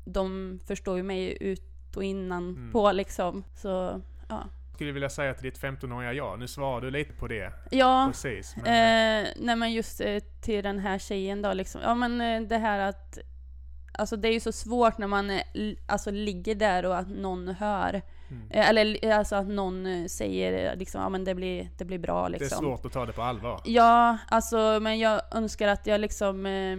[0.05, 2.71] de förstår ju mig ut och innan Mm.
[2.71, 3.43] på liksom.
[3.55, 4.43] Så ja.
[4.73, 6.39] Skulle vilja säga till ditt 15-åriga jag.
[6.39, 7.53] Nu svarar du lite på det.
[7.71, 8.55] Ja, Precis.
[8.55, 8.65] Men,
[9.25, 11.81] Eh, nej men just eh, till den här tjejen då liksom.
[11.81, 13.17] Ja men eh, det här att
[13.97, 15.41] Alltså det är ju så svårt när man eh,
[15.85, 18.01] alltså, ligger där och att någon hör.
[18.33, 18.51] Mm.
[18.51, 21.99] Eh, eller eh, alltså att någon eh, säger liksom, ja men det blir, det blir
[21.99, 22.59] bra Det är liksom.
[22.59, 23.61] svårt att ta det på allvar.
[23.65, 26.77] Ja, alltså men jag önskar att jag liksom eh,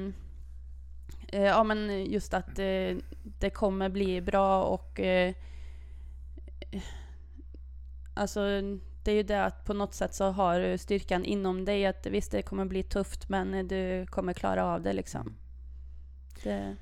[1.40, 5.00] eh, Ja men just att eh, det kommer bli bra och
[8.16, 8.40] Alltså
[9.04, 12.06] det är ju det att på något sätt så har du styrkan inom dig att
[12.06, 15.36] visst det kommer bli tufft men du kommer klara av det liksom.
[16.42, 16.76] Det,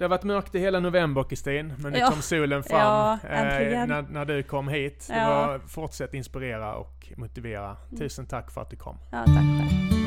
[0.00, 2.06] Det har varit mörkt i hela november Kristin, men nu Ja.
[2.10, 5.06] kom solen fram Ja, eh, när, när du kom hit.
[5.08, 5.28] Det Ja.
[5.46, 7.66] var, fortsätt inspirera och motivera.
[7.86, 7.98] Mm.
[7.98, 8.96] Tusen tack för att du kom.
[9.12, 9.99] ja tack själv.